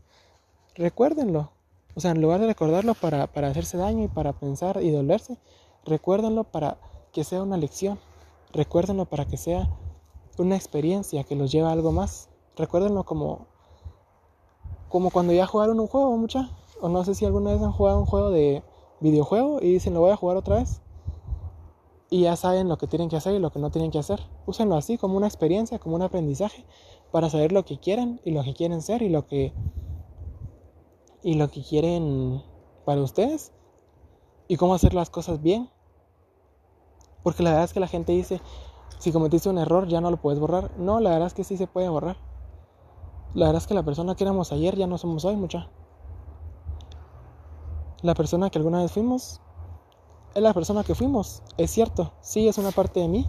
recuérdenlo. 0.75 1.51
O 1.95 1.99
sea, 1.99 2.11
en 2.11 2.21
lugar 2.21 2.41
de 2.41 2.47
recordarlo 2.47 2.93
para, 2.93 3.27
para 3.27 3.47
hacerse 3.47 3.77
daño 3.77 4.03
y 4.03 4.07
para 4.07 4.33
pensar 4.33 4.81
y 4.81 4.91
dolerse, 4.91 5.37
recuérdenlo 5.85 6.43
para 6.43 6.77
que 7.11 7.23
sea 7.23 7.41
una 7.41 7.57
lección. 7.57 7.99
Recuérdenlo 8.53 9.05
para 9.05 9.25
que 9.25 9.37
sea 9.37 9.69
una 10.37 10.55
experiencia 10.55 11.23
que 11.23 11.35
los 11.35 11.51
lleve 11.51 11.67
a 11.67 11.71
algo 11.71 11.91
más. 11.91 12.29
Recuérdenlo 12.55 13.03
como, 13.03 13.47
como 14.89 15.09
cuando 15.11 15.33
ya 15.33 15.47
jugaron 15.47 15.79
un 15.79 15.87
juego, 15.87 16.15
mucha. 16.17 16.49
O 16.81 16.89
no 16.89 17.03
sé 17.05 17.15
si 17.15 17.25
alguna 17.25 17.53
vez 17.53 17.61
han 17.61 17.71
jugado 17.71 17.99
un 17.99 18.05
juego 18.05 18.29
de 18.29 18.61
videojuego 18.99 19.59
y 19.61 19.71
dicen 19.73 19.93
lo 19.93 20.01
voy 20.01 20.11
a 20.11 20.15
jugar 20.15 20.37
otra 20.37 20.57
vez 20.57 20.81
y 22.09 22.21
ya 22.21 22.35
saben 22.35 22.69
lo 22.69 22.77
que 22.77 22.87
tienen 22.87 23.09
que 23.09 23.17
hacer 23.17 23.33
y 23.35 23.39
lo 23.39 23.51
que 23.51 23.59
no 23.59 23.71
tienen 23.71 23.91
que 23.91 23.99
hacer. 23.99 24.21
Úsenlo 24.45 24.75
así 24.75 24.97
como 24.97 25.17
una 25.17 25.27
experiencia, 25.27 25.79
como 25.79 25.95
un 25.95 26.01
aprendizaje 26.01 26.65
para 27.11 27.29
saber 27.29 27.51
lo 27.51 27.65
que 27.65 27.79
quieren 27.79 28.21
y 28.23 28.31
lo 28.31 28.43
que 28.43 28.53
quieren 28.53 28.81
ser 28.81 29.01
y 29.01 29.09
lo 29.09 29.27
que 29.27 29.53
y 31.25 31.33
lo 31.33 31.49
que 31.49 31.63
quieren 31.63 32.43
para 32.85 33.01
ustedes 33.01 33.51
y 34.47 34.57
cómo 34.57 34.75
hacer 34.75 34.93
las 34.93 35.09
cosas 35.09 35.41
bien. 35.41 35.71
Porque 37.23 37.41
la 37.41 37.49
verdad 37.49 37.65
es 37.65 37.73
que 37.73 37.79
la 37.79 37.87
gente 37.87 38.11
dice, 38.11 38.39
si 38.99 39.11
cometiste 39.11 39.49
un 39.49 39.57
error 39.57 39.87
ya 39.87 40.01
no 40.01 40.11
lo 40.11 40.17
puedes 40.17 40.39
borrar. 40.39 40.69
No, 40.77 40.99
la 40.99 41.09
verdad 41.09 41.25
es 41.25 41.33
que 41.33 41.43
sí 41.43 41.57
se 41.57 41.65
puede 41.65 41.89
borrar. 41.89 42.15
La 43.33 43.47
verdad 43.47 43.59
es 43.63 43.65
que 43.65 43.73
la 43.73 43.81
persona 43.81 44.13
que 44.13 44.23
éramos 44.23 44.51
ayer 44.51 44.75
ya 44.75 44.85
no 44.85 44.99
somos 44.99 45.25
hoy 45.25 45.35
mucha. 45.35 45.67
La 48.03 48.13
persona 48.13 48.51
que 48.51 48.59
alguna 48.59 48.83
vez 48.83 48.91
fuimos 48.91 49.41
es 50.35 50.43
la 50.43 50.53
persona 50.53 50.83
que 50.83 50.93
fuimos. 50.93 51.41
Es 51.57 51.71
cierto, 51.71 52.13
sí 52.21 52.47
es 52.47 52.59
una 52.59 52.69
parte 52.69 52.99
de 52.99 53.07
mí, 53.07 53.25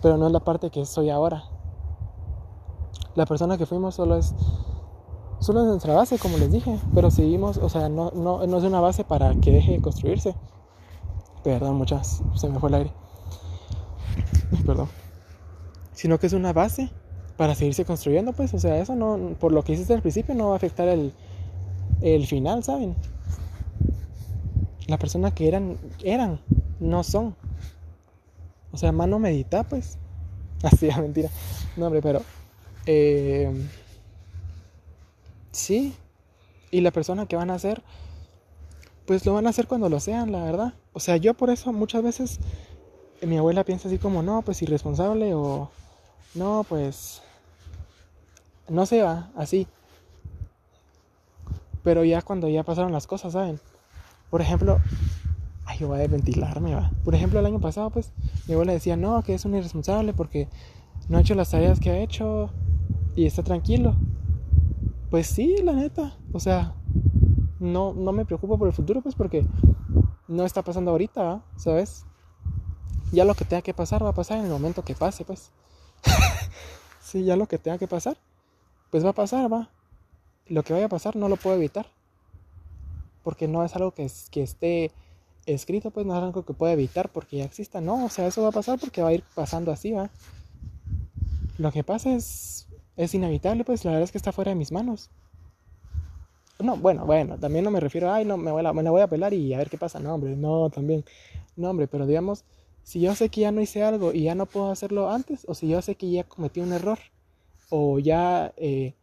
pero 0.00 0.16
no 0.16 0.28
es 0.28 0.32
la 0.32 0.40
parte 0.40 0.70
que 0.70 0.86
soy 0.86 1.10
ahora. 1.10 1.44
La 3.16 3.26
persona 3.26 3.58
que 3.58 3.66
fuimos 3.66 3.96
solo 3.96 4.16
es 4.16 4.34
solo 5.40 5.60
es 5.60 5.66
nuestra 5.66 5.94
base, 5.94 6.18
como 6.18 6.38
les 6.38 6.50
dije, 6.50 6.78
pero 6.94 7.10
seguimos, 7.10 7.56
o 7.58 7.68
sea, 7.68 7.88
no, 7.88 8.10
no, 8.12 8.46
no 8.46 8.58
es 8.58 8.64
una 8.64 8.80
base 8.80 9.04
para 9.04 9.34
que 9.36 9.52
deje 9.52 9.72
de 9.72 9.80
construirse. 9.80 10.34
Perdón, 11.44 11.76
muchas, 11.76 12.22
se 12.34 12.48
me 12.48 12.58
fue 12.58 12.68
el 12.68 12.74
aire. 12.74 12.92
Perdón. 14.66 14.88
Sino 15.92 16.18
que 16.18 16.26
es 16.26 16.32
una 16.32 16.52
base 16.52 16.90
para 17.36 17.54
seguirse 17.54 17.84
construyendo, 17.84 18.32
pues, 18.32 18.52
o 18.54 18.58
sea, 18.58 18.78
eso 18.78 18.94
no, 18.94 19.34
por 19.38 19.52
lo 19.52 19.62
que 19.62 19.72
hiciste 19.72 19.94
al 19.94 20.02
principio 20.02 20.34
no 20.34 20.48
va 20.48 20.54
a 20.54 20.56
afectar 20.56 20.88
el, 20.88 21.12
el 22.00 22.26
final, 22.26 22.64
¿saben? 22.64 22.96
la 24.88 24.98
persona 24.98 25.30
que 25.32 25.46
eran, 25.46 25.76
eran, 26.02 26.40
no 26.80 27.04
son. 27.04 27.36
O 28.72 28.76
sea, 28.76 28.90
mano 28.90 29.18
medita, 29.18 29.62
pues. 29.62 29.98
Así, 30.62 30.88
mentira. 31.00 31.30
No, 31.76 31.86
hombre, 31.86 32.02
pero. 32.02 32.22
Eh, 32.86 33.52
sí. 35.52 35.94
Y 36.70 36.80
la 36.80 36.90
persona 36.90 37.26
que 37.26 37.36
van 37.36 37.50
a 37.50 37.58
ser, 37.58 37.82
pues 39.06 39.24
lo 39.24 39.34
van 39.34 39.46
a 39.46 39.50
hacer 39.50 39.66
cuando 39.66 39.88
lo 39.88 40.00
sean, 40.00 40.32
la 40.32 40.44
verdad. 40.44 40.74
O 40.92 41.00
sea, 41.00 41.16
yo 41.16 41.34
por 41.34 41.50
eso 41.50 41.72
muchas 41.72 42.02
veces 42.02 42.40
mi 43.22 43.36
abuela 43.38 43.64
piensa 43.64 43.88
así 43.88 43.98
como, 43.98 44.22
no, 44.22 44.42
pues 44.42 44.62
irresponsable 44.62 45.34
o 45.34 45.70
no, 46.34 46.64
pues 46.68 47.22
no 48.68 48.86
se 48.86 49.02
va, 49.02 49.30
así. 49.34 49.66
Pero 51.82 52.04
ya 52.04 52.22
cuando 52.22 52.48
ya 52.48 52.64
pasaron 52.64 52.92
las 52.92 53.06
cosas, 53.06 53.32
¿saben? 53.32 53.60
Por 54.30 54.42
ejemplo, 54.42 54.78
ay, 55.64 55.78
yo 55.78 55.88
voy 55.88 56.00
a 56.00 56.06
ventilarme, 56.06 56.74
va. 56.74 56.90
Por 57.04 57.14
ejemplo, 57.14 57.40
el 57.40 57.46
año 57.46 57.60
pasado, 57.60 57.90
pues, 57.90 58.12
mi 58.46 58.54
abuela 58.54 58.72
decía, 58.72 58.96
no, 58.96 59.22
que 59.22 59.34
es 59.34 59.44
un 59.44 59.54
irresponsable 59.54 60.12
porque 60.12 60.48
no 61.08 61.16
ha 61.16 61.20
hecho 61.22 61.34
las 61.34 61.50
tareas 61.50 61.80
que 61.80 61.90
ha 61.90 61.98
hecho 61.98 62.50
y 63.16 63.26
está 63.26 63.42
tranquilo. 63.42 63.96
Pues 65.10 65.26
sí, 65.26 65.56
la 65.62 65.72
neta. 65.72 66.16
O 66.32 66.40
sea, 66.40 66.74
no, 67.60 67.92
no 67.94 68.12
me 68.12 68.24
preocupo 68.24 68.58
por 68.58 68.68
el 68.68 68.74
futuro, 68.74 69.00
pues, 69.00 69.14
porque 69.14 69.46
no 70.26 70.44
está 70.44 70.62
pasando 70.62 70.90
ahorita. 70.90 71.42
¿sabes? 71.56 72.04
Ya 73.12 73.24
lo 73.24 73.34
que 73.34 73.44
tenga 73.44 73.62
que 73.62 73.74
pasar 73.74 74.04
va 74.04 74.10
a 74.10 74.14
pasar 74.14 74.38
en 74.38 74.44
el 74.44 74.50
momento 74.50 74.84
que 74.84 74.94
pase, 74.94 75.24
pues. 75.24 75.50
sí, 77.00 77.24
ya 77.24 77.36
lo 77.36 77.46
que 77.46 77.58
tenga 77.58 77.78
que 77.78 77.88
pasar, 77.88 78.16
pues 78.90 79.04
va 79.04 79.10
a 79.10 79.14
pasar, 79.14 79.52
va. 79.52 79.70
Lo 80.46 80.62
que 80.62 80.72
vaya 80.72 80.86
a 80.86 80.90
pasar 80.90 81.16
no 81.16 81.28
lo 81.28 81.36
puedo 81.36 81.56
evitar 81.56 81.86
porque 83.28 83.46
no 83.46 83.62
es 83.62 83.76
algo 83.76 83.92
que, 83.92 84.10
que 84.30 84.42
esté 84.42 84.90
escrito, 85.44 85.90
pues 85.90 86.06
no 86.06 86.16
es 86.16 86.22
algo 86.22 86.46
que 86.46 86.54
pueda 86.54 86.72
evitar 86.72 87.10
porque 87.10 87.36
ya 87.36 87.44
exista, 87.44 87.78
no, 87.80 88.06
o 88.06 88.08
sea, 88.08 88.26
eso 88.26 88.40
va 88.40 88.48
a 88.48 88.52
pasar 88.52 88.78
porque 88.78 89.02
va 89.02 89.08
a 89.08 89.12
ir 89.12 89.22
pasando 89.34 89.70
así, 89.70 89.92
va. 89.92 90.08
Lo 91.58 91.70
que 91.70 91.84
pasa 91.84 92.10
es, 92.14 92.67
es 92.98 93.14
inevitable, 93.14 93.64
pues 93.64 93.84
la 93.84 93.92
verdad 93.92 94.04
es 94.04 94.12
que 94.12 94.18
está 94.18 94.32
fuera 94.32 94.50
de 94.50 94.56
mis 94.56 94.72
manos. 94.72 95.08
No, 96.58 96.76
bueno, 96.76 97.06
bueno, 97.06 97.38
también 97.38 97.64
no 97.64 97.70
me 97.70 97.78
refiero, 97.78 98.12
ay, 98.12 98.24
no, 98.24 98.36
me, 98.36 98.50
voy 98.50 98.66
a, 98.66 98.72
me 98.72 98.82
la 98.82 98.90
voy 98.90 99.00
a 99.00 99.06
pelar 99.06 99.32
y 99.32 99.54
a 99.54 99.58
ver 99.58 99.70
qué 99.70 99.78
pasa, 99.78 100.00
no, 100.00 100.14
hombre, 100.14 100.34
no, 100.36 100.68
también, 100.70 101.04
no, 101.56 101.70
hombre, 101.70 101.86
pero 101.86 102.04
digamos, 102.04 102.44
si 102.82 103.00
yo 103.00 103.14
sé 103.14 103.28
que 103.28 103.42
ya 103.42 103.52
no 103.52 103.60
hice 103.60 103.84
algo 103.84 104.12
y 104.12 104.24
ya 104.24 104.34
no 104.34 104.46
puedo 104.46 104.70
hacerlo 104.72 105.10
antes, 105.10 105.44
o 105.46 105.54
si 105.54 105.68
yo 105.68 105.80
sé 105.80 105.94
que 105.94 106.10
ya 106.10 106.24
cometí 106.24 106.60
un 106.60 106.72
error, 106.72 106.98
o 107.70 108.00
ya 108.00 108.52
eh, 108.56 108.94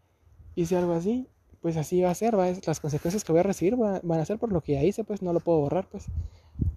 hice 0.56 0.76
algo 0.76 0.94
así, 0.94 1.30
pues 1.62 1.78
así 1.78 2.02
va 2.02 2.12
a 2.12 2.16
ser, 2.16 2.38
¿va? 2.38 2.48
las 2.66 2.80
consecuencias 2.82 3.24
que 3.24 3.32
voy 3.32 3.40
a 3.40 3.44
recibir 3.44 3.78
van 3.78 4.20
a 4.20 4.26
ser 4.26 4.38
por 4.38 4.52
lo 4.52 4.62
que 4.62 4.74
ya 4.74 4.84
hice, 4.84 5.06
pues 5.06 5.22
no 5.22 5.32
lo 5.32 5.40
puedo 5.40 5.60
borrar, 5.60 5.88
pues. 5.90 6.06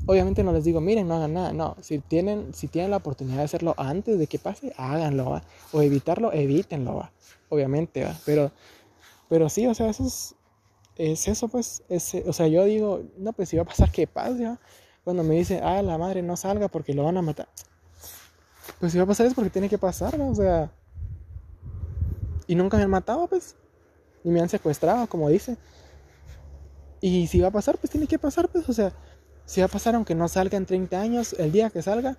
Obviamente 0.07 0.43
no 0.43 0.53
les 0.53 0.65
digo, 0.65 0.81
miren, 0.81 1.07
no 1.07 1.17
hagan 1.17 1.35
nada, 1.35 1.53
no, 1.53 1.77
si 1.81 1.99
tienen, 1.99 2.55
si 2.55 2.67
tienen 2.69 2.91
la 2.91 2.97
oportunidad 2.97 3.39
de 3.39 3.43
hacerlo 3.45 3.75
antes 3.77 4.19
de 4.19 4.27
que 4.27 4.39
pase, 4.39 4.73
háganlo, 4.77 5.31
¿va? 5.31 5.43
O 5.73 5.83
evitarlo, 5.83 6.33
evítenlo, 6.33 6.97
¿va? 6.97 7.13
Obviamente, 7.51 8.05
¿va? 8.05 8.17
Pero, 8.25 8.51
pero 9.29 9.49
sí, 9.49 9.67
o 9.67 9.75
sea, 9.75 9.91
eso 9.91 10.07
es, 10.07 10.35
es 10.97 11.29
eso, 11.29 11.49
pues, 11.49 11.83
es, 11.89 12.15
o 12.27 12.33
sea, 12.33 12.49
yo 12.49 12.65
digo, 12.65 13.03
no, 13.19 13.33
pues 13.33 13.51
si 13.51 13.57
va 13.57 13.63
a 13.63 13.67
pasar, 13.67 13.93
que 13.93 14.07
pase, 14.07 14.45
¿va? 14.45 14.59
cuando 15.09 15.23
me 15.23 15.37
dice, 15.37 15.61
ah, 15.63 15.81
la 15.81 15.97
madre 15.97 16.21
no 16.21 16.37
salga 16.37 16.69
porque 16.69 16.93
lo 16.93 17.03
van 17.03 17.17
a 17.17 17.23
matar. 17.23 17.49
Pues 18.79 18.93
si 18.93 18.99
va 18.99 19.05
a 19.05 19.07
pasar 19.07 19.25
es 19.25 19.33
porque 19.33 19.49
tiene 19.49 19.71
que 19.71 19.79
pasar, 19.79 20.19
¿no? 20.19 20.29
O 20.29 20.35
sea. 20.35 20.71
Y 22.47 22.55
nunca 22.55 22.77
me 22.77 22.83
han 22.83 22.91
matado, 22.91 23.27
pues. 23.27 23.57
Ni 24.23 24.33
me 24.33 24.43
han 24.43 24.51
secuestrado, 24.51 25.07
como 25.07 25.31
dice. 25.31 25.57
Y 27.01 27.27
si 27.27 27.41
va 27.41 27.49
a 27.49 27.51
pasar, 27.51 27.79
pues 27.79 27.91
tiene 27.91 28.07
que 28.07 28.19
pasar, 28.19 28.49
pues. 28.49 28.69
O 28.69 28.73
sea, 28.75 28.93
si 29.49 29.63
va 29.63 29.67
a 29.67 29.71
pasar 29.71 29.95
aunque 29.95 30.15
no 30.15 30.29
salga 30.29 30.59
en 30.59 30.67
30 30.67 31.01
años, 31.01 31.33
el 31.39 31.53
día 31.53 31.71
que 31.71 31.81
salga, 31.81 32.19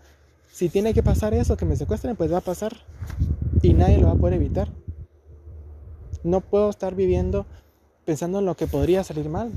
si 0.52 0.68
tiene 0.68 0.96
que 0.96 1.04
pasar 1.04 1.36
eso, 1.36 1.58
que 1.58 1.66
me 1.66 1.76
secuestren, 1.76 2.16
pues 2.16 2.34
va 2.34 2.40
a 2.40 2.42
pasar. 2.42 2.76
Y 3.62 3.74
nadie 3.74 4.00
lo 4.00 4.08
va 4.08 4.14
a 4.14 4.16
poder 4.16 4.34
evitar. 4.34 4.70
No 6.24 6.42
puedo 6.42 6.72
estar 6.72 6.96
viviendo 6.96 7.46
pensando 8.04 8.40
en 8.40 8.46
lo 8.46 8.56
que 8.56 8.66
podría 8.66 9.04
salir 9.04 9.30
mal. 9.30 9.52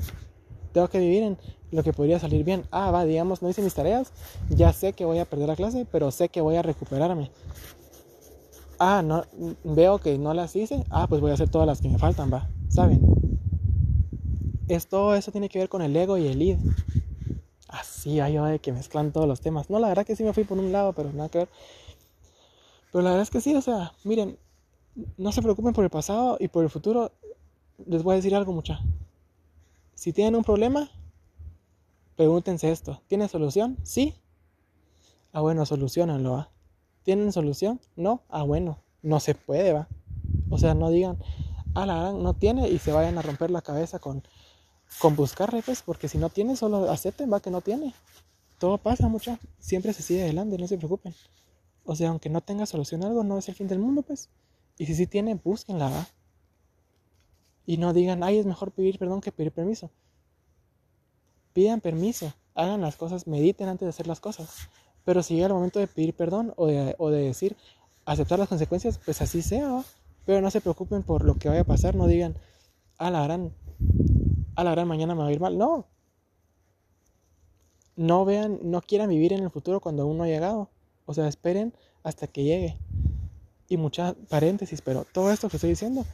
Tengo 0.73 0.89
que 0.89 0.99
vivir 0.99 1.23
en 1.23 1.39
lo 1.71 1.83
que 1.83 1.95
podría 1.95 2.19
salir 2.19 2.45
bien. 2.45 2.65
Ah, 2.71 2.91
va, 2.91 3.07
digamos, 3.07 3.41
no 3.41 3.49
hice 3.49 3.63
mis 3.63 3.73
tareas, 3.73 4.13
ya 4.51 4.75
sé 4.75 4.93
que 4.93 5.07
voy 5.07 5.19
a 5.19 5.25
perder 5.25 5.49
la 5.49 5.57
clase, 5.57 5.87
pero 5.91 6.11
sé 6.11 6.29
que 6.29 6.43
voy 6.43 6.57
a 6.57 6.63
recuperarme. 6.63 7.31
Ah, 8.79 9.01
no, 9.03 9.25
veo 9.65 9.99
que 9.99 10.19
no 10.19 10.35
las 10.35 10.55
hice, 10.57 10.85
ah, 10.91 11.07
pues 11.09 11.23
voy 11.23 11.31
a 11.31 11.35
hacer 11.35 11.49
todas 11.49 11.67
las 11.67 11.81
que 11.81 11.89
me 11.89 11.99
faltan, 11.99 12.31
va, 12.31 12.51
¿saben? 12.69 13.01
Esto, 14.69 15.15
eso 15.15 15.33
tiene 15.33 15.49
que 15.49 15.59
ver 15.59 15.71
con 15.71 15.81
el 15.81 15.97
ego 15.97 16.19
y 16.19 16.27
el 16.27 16.43
id. 16.43 16.59
Así, 17.73 18.21
hay 18.21 18.37
de 18.37 18.59
que 18.59 18.71
mezclan 18.71 19.13
todos 19.13 19.27
los 19.27 19.41
temas. 19.41 19.71
No, 19.71 19.79
la 19.79 19.89
verdad 19.89 20.05
que 20.05 20.15
sí 20.15 20.23
me 20.23 20.35
fui 20.35 20.45
por 20.45 20.59
un 20.59 20.73
lado, 20.73 20.93
pero 20.93 21.11
nada 21.11 21.31
que 21.31 21.39
ver. 21.39 21.49
Pero 22.93 23.03
la 23.03 23.11
verdad 23.11 23.23
es 23.23 23.31
que 23.31 23.41
sí, 23.41 23.55
o 23.55 23.63
sea, 23.63 23.95
miren, 24.05 24.39
no 25.17 25.33
se 25.33 25.41
preocupen 25.41 25.73
por 25.73 25.83
el 25.83 25.91
pasado 25.91 26.37
y 26.39 26.49
por 26.49 26.65
el 26.65 26.71
futuro. 26.71 27.13
Les 27.87 28.03
voy 28.03 28.13
a 28.13 28.17
decir 28.17 28.35
algo, 28.35 28.53
mucha. 28.53 28.79
Si 29.95 30.13
tienen 30.13 30.37
un 30.37 30.45
problema, 30.45 30.91
pregúntense 32.15 32.71
esto. 32.71 33.01
¿Tiene 33.09 33.27
solución? 33.27 33.79
Sí. 33.85 34.15
Ah, 35.33 35.41
bueno, 35.41 35.65
solucionanlo, 35.65 36.33
¿va? 36.33 36.51
¿Tienen 37.05 37.33
solución? 37.33 37.81
No. 37.97 38.21
Ah, 38.29 38.43
bueno, 38.43 38.81
no 39.01 39.19
se 39.19 39.35
puede, 39.35 39.73
¿va? 39.73 39.89
O 40.51 40.59
sea, 40.59 40.75
no 40.75 40.91
digan, 40.91 41.17
ah, 41.75 41.87
la 41.87 41.95
gran 41.95 42.23
no 42.23 42.35
tiene 42.35 42.69
y 42.69 42.79
se 42.79 42.93
vayan 42.93 43.17
a 43.17 43.23
romper 43.23 43.51
la 43.51 43.63
cabeza 43.63 43.99
con, 43.99 44.23
con 44.99 45.17
buscar 45.17 45.51
pues, 45.65 45.83
porque 45.83 46.09
si 46.09 46.19
no 46.19 46.29
tiene, 46.29 46.57
solo 46.57 46.91
acepten, 46.91 47.33
va, 47.33 47.41
que 47.41 47.51
no 47.51 47.61
tiene. 47.61 47.95
Todo 48.59 48.79
pasa, 48.79 49.09
mucha. 49.09 49.39
Siempre 49.59 49.93
se 49.93 50.03
sigue 50.03 50.23
adelante, 50.23 50.57
no 50.59 50.69
se 50.69 50.79
preocupen. 50.79 51.15
O 51.85 51.97
sea, 51.97 52.11
aunque 52.11 52.31
no 52.31 52.41
tenga 52.41 52.67
solución 52.67 53.03
a 53.03 53.09
algo, 53.09 53.25
no 53.25 53.39
es 53.39 53.49
el 53.49 53.55
fin 53.55 53.69
del 53.69 53.79
mundo, 53.79 54.03
pues. 54.03 54.31
Y 54.79 54.87
si 54.87 54.95
sí 54.95 55.07
tiene, 55.07 55.35
búsquenla, 55.35 55.91
¿va? 55.91 56.07
Y 57.67 57.77
no 57.77 57.93
digan, 57.93 58.23
ay, 58.23 58.39
es 58.39 58.47
mejor 58.47 58.73
pedir 58.73 58.99
perdón 58.99 59.21
que 59.21 59.33
pedir 59.33 59.53
permiso. 59.53 59.91
Pidan 61.53 61.81
permiso, 61.81 62.33
hagan 62.55 62.81
las 62.81 62.97
cosas, 62.97 63.27
mediten 63.27 63.69
antes 63.69 63.87
de 63.87 63.91
hacer 63.91 64.07
las 64.07 64.21
cosas. 64.21 64.69
Pero 65.05 65.23
si 65.23 65.35
llega 65.35 65.49
el 65.49 65.55
momento 65.55 65.79
de 65.79 65.87
pedir 65.87 66.15
perdón 66.15 66.55
o 66.57 66.67
de, 66.67 66.95
o 66.99 67.11
de 67.11 67.23
decir, 67.23 67.57
aceptar 68.05 68.39
las 68.39 68.49
consecuencias, 68.49 68.99
pues 69.05 69.21
así 69.21 69.43
sea, 69.43 69.69
¿va? 69.69 69.85
Pero 70.25 70.41
no 70.41 70.51
se 70.51 70.61
preocupen 70.61 71.03
por 71.03 71.25
lo 71.25 71.37
que 71.37 71.49
vaya 71.49 71.63
a 71.63 71.65
pasar, 71.65 71.95
no 71.95 72.07
digan, 72.07 72.37
a 72.99 73.11
la 73.11 73.25
gran, 73.25 73.53
a 74.55 74.65
la 74.65 74.73
gran 74.73 74.89
mañana 74.89 75.15
me 75.15 75.23
va 75.23 75.29
a 75.29 75.33
ir 75.33 75.41
mal. 75.41 75.59
No. 75.59 75.87
No 77.97 78.25
vean, 78.25 78.59
no 78.63 78.81
quieran 78.81 79.11
vivir 79.11 79.33
en 79.33 79.43
el 79.43 79.51
futuro 79.51 79.81
cuando 79.81 80.03
aún 80.03 80.19
no 80.19 80.25
ha 80.25 80.29
llegado. 80.29 80.71
O 81.07 81.15
sea, 81.15 81.29
esperen 81.29 81.75
hasta 82.03 82.27
que 82.27 82.45
llegue. 82.45 82.79
Y 83.69 83.77
muchas 83.77 84.15
paréntesis, 84.29 84.83
pero 84.83 85.05
todo 85.05 85.31
esto 85.31 85.49
que 85.49 85.57
estoy 85.57 85.71
diciendo 85.71 86.05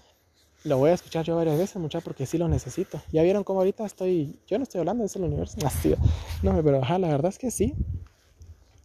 lo 0.64 0.79
voy 0.79 0.90
a 0.90 0.94
escuchar 0.94 1.24
yo 1.24 1.37
varias 1.37 1.57
veces, 1.57 1.77
muchachos, 1.77 2.05
porque 2.05 2.27
sí 2.27 2.37
lo 2.38 2.48
necesito. 2.48 3.01
Ya 3.12 3.22
vieron 3.22 3.44
cómo 3.44 3.61
ahorita 3.61 3.85
estoy. 3.87 4.38
Yo 4.46 4.59
no 4.59 4.64
estoy 4.64 4.81
hablando 4.81 5.05
en 5.05 5.11
el 5.14 5.22
universo. 5.22 5.57
No, 6.42 6.62
pero 6.62 6.83
ajá, 6.83 6.98
la 6.98 7.09
verdad 7.09 7.31
es 7.31 7.38
que 7.38 7.51
sí. 7.51 7.74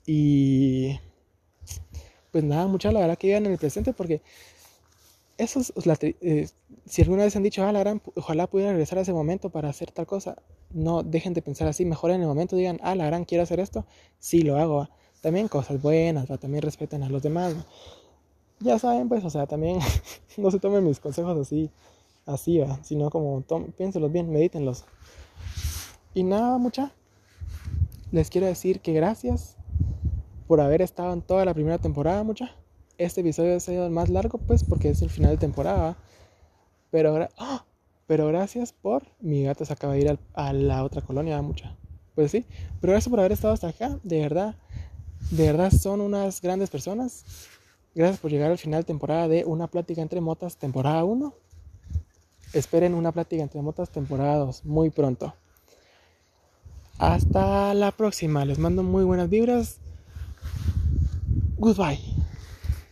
Y. 0.05 0.99
Pues 2.31 2.43
nada, 2.43 2.67
muchachos, 2.67 2.93
la 2.93 3.01
verdad 3.01 3.17
que 3.17 3.27
vivan 3.27 3.45
en 3.45 3.53
el 3.53 3.57
presente 3.57 3.93
porque. 3.93 4.21
Eso 5.37 5.59
es 5.59 5.73
eh, 6.21 6.47
si 6.85 7.01
alguna 7.01 7.23
vez 7.23 7.35
han 7.35 7.43
dicho, 7.43 7.63
ah, 7.65 7.71
la 7.71 7.79
gran, 7.79 8.01
ojalá 8.15 8.47
pudiera 8.47 8.71
regresar 8.71 8.99
a 8.99 9.01
ese 9.01 9.13
momento 9.13 9.49
para 9.49 9.69
hacer 9.69 9.91
tal 9.91 10.05
cosa, 10.05 10.37
no 10.71 11.01
dejen 11.01 11.33
de 11.33 11.41
pensar 11.41 11.67
así, 11.67 11.85
mejor 11.85 12.11
en 12.11 12.21
el 12.21 12.27
momento 12.27 12.55
digan, 12.55 12.79
ah, 12.83 12.95
la 12.95 13.05
gran, 13.05 13.25
quiero 13.25 13.43
hacer 13.43 13.59
esto, 13.59 13.85
sí 14.19 14.41
lo 14.41 14.57
hago. 14.57 14.89
También 15.21 15.47
cosas 15.47 15.81
buenas, 15.81 16.27
también 16.39 16.61
respeten 16.61 17.01
a 17.01 17.09
los 17.09 17.23
demás 17.23 17.55
ya 18.63 18.79
saben, 18.79 19.09
pues, 19.09 19.23
o 19.23 19.29
sea, 19.29 19.45
también 19.45 19.79
no 20.37 20.49
se 20.49 20.59
tomen 20.59 20.85
mis 20.85 20.99
consejos 20.99 21.37
así, 21.37 21.69
así, 22.25 22.59
¿va? 22.59 22.79
sino 22.83 23.09
como 23.09 23.43
piénselos 23.77 24.11
bien, 24.11 24.31
medítenlos. 24.31 24.85
Y 26.13 26.23
nada, 26.23 26.57
mucha, 26.57 26.91
les 28.11 28.29
quiero 28.29 28.47
decir 28.47 28.79
que 28.79 28.93
gracias 28.93 29.57
por 30.47 30.61
haber 30.61 30.81
estado 30.81 31.13
en 31.13 31.21
toda 31.21 31.45
la 31.45 31.53
primera 31.53 31.77
temporada, 31.77 32.23
mucha. 32.23 32.55
Este 33.03 33.21
episodio 33.21 33.55
ha 33.55 33.59
sido 33.59 33.89
más 33.89 34.09
largo, 34.09 34.37
pues, 34.37 34.63
porque 34.63 34.89
es 34.89 35.01
el 35.01 35.09
final 35.09 35.31
de 35.31 35.37
temporada. 35.37 35.97
Pero, 36.91 37.27
¡ah! 37.37 37.65
pero 38.07 38.27
gracias 38.27 38.73
por. 38.73 39.03
Mi 39.19 39.43
gato 39.43 39.65
se 39.65 39.73
acaba 39.73 39.93
de 39.93 40.01
ir 40.01 40.19
a 40.33 40.53
la 40.53 40.83
otra 40.83 41.01
colonia, 41.01 41.41
mucha. 41.41 41.75
Pues 42.15 42.31
sí, 42.31 42.45
pero 42.79 42.91
gracias 42.91 43.09
por 43.09 43.19
haber 43.19 43.31
estado 43.31 43.53
hasta 43.53 43.69
acá. 43.69 43.99
De 44.03 44.21
verdad, 44.21 44.55
de 45.31 45.45
verdad 45.47 45.71
son 45.71 46.01
unas 46.01 46.41
grandes 46.41 46.69
personas. 46.69 47.25
Gracias 47.95 48.19
por 48.19 48.31
llegar 48.31 48.51
al 48.51 48.57
final 48.57 48.81
de 48.81 48.85
temporada 48.85 49.27
de 49.27 49.45
Una 49.45 49.67
Plática 49.67 50.01
entre 50.01 50.21
Motas, 50.21 50.57
temporada 50.57 51.03
1. 51.03 51.33
Esperen 52.53 52.93
una 52.93 53.11
plática 53.11 53.41
entre 53.41 53.61
motas, 53.63 53.89
temporada 53.89 54.37
2, 54.37 54.65
muy 54.65 54.91
pronto. 54.91 55.33
Hasta 56.99 57.73
la 57.73 57.91
próxima. 57.91 58.45
Les 58.45 58.59
mando 58.59 58.83
muy 58.83 59.03
buenas 59.03 59.29
vibras. 59.29 59.77
Goodbye. 61.57 62.12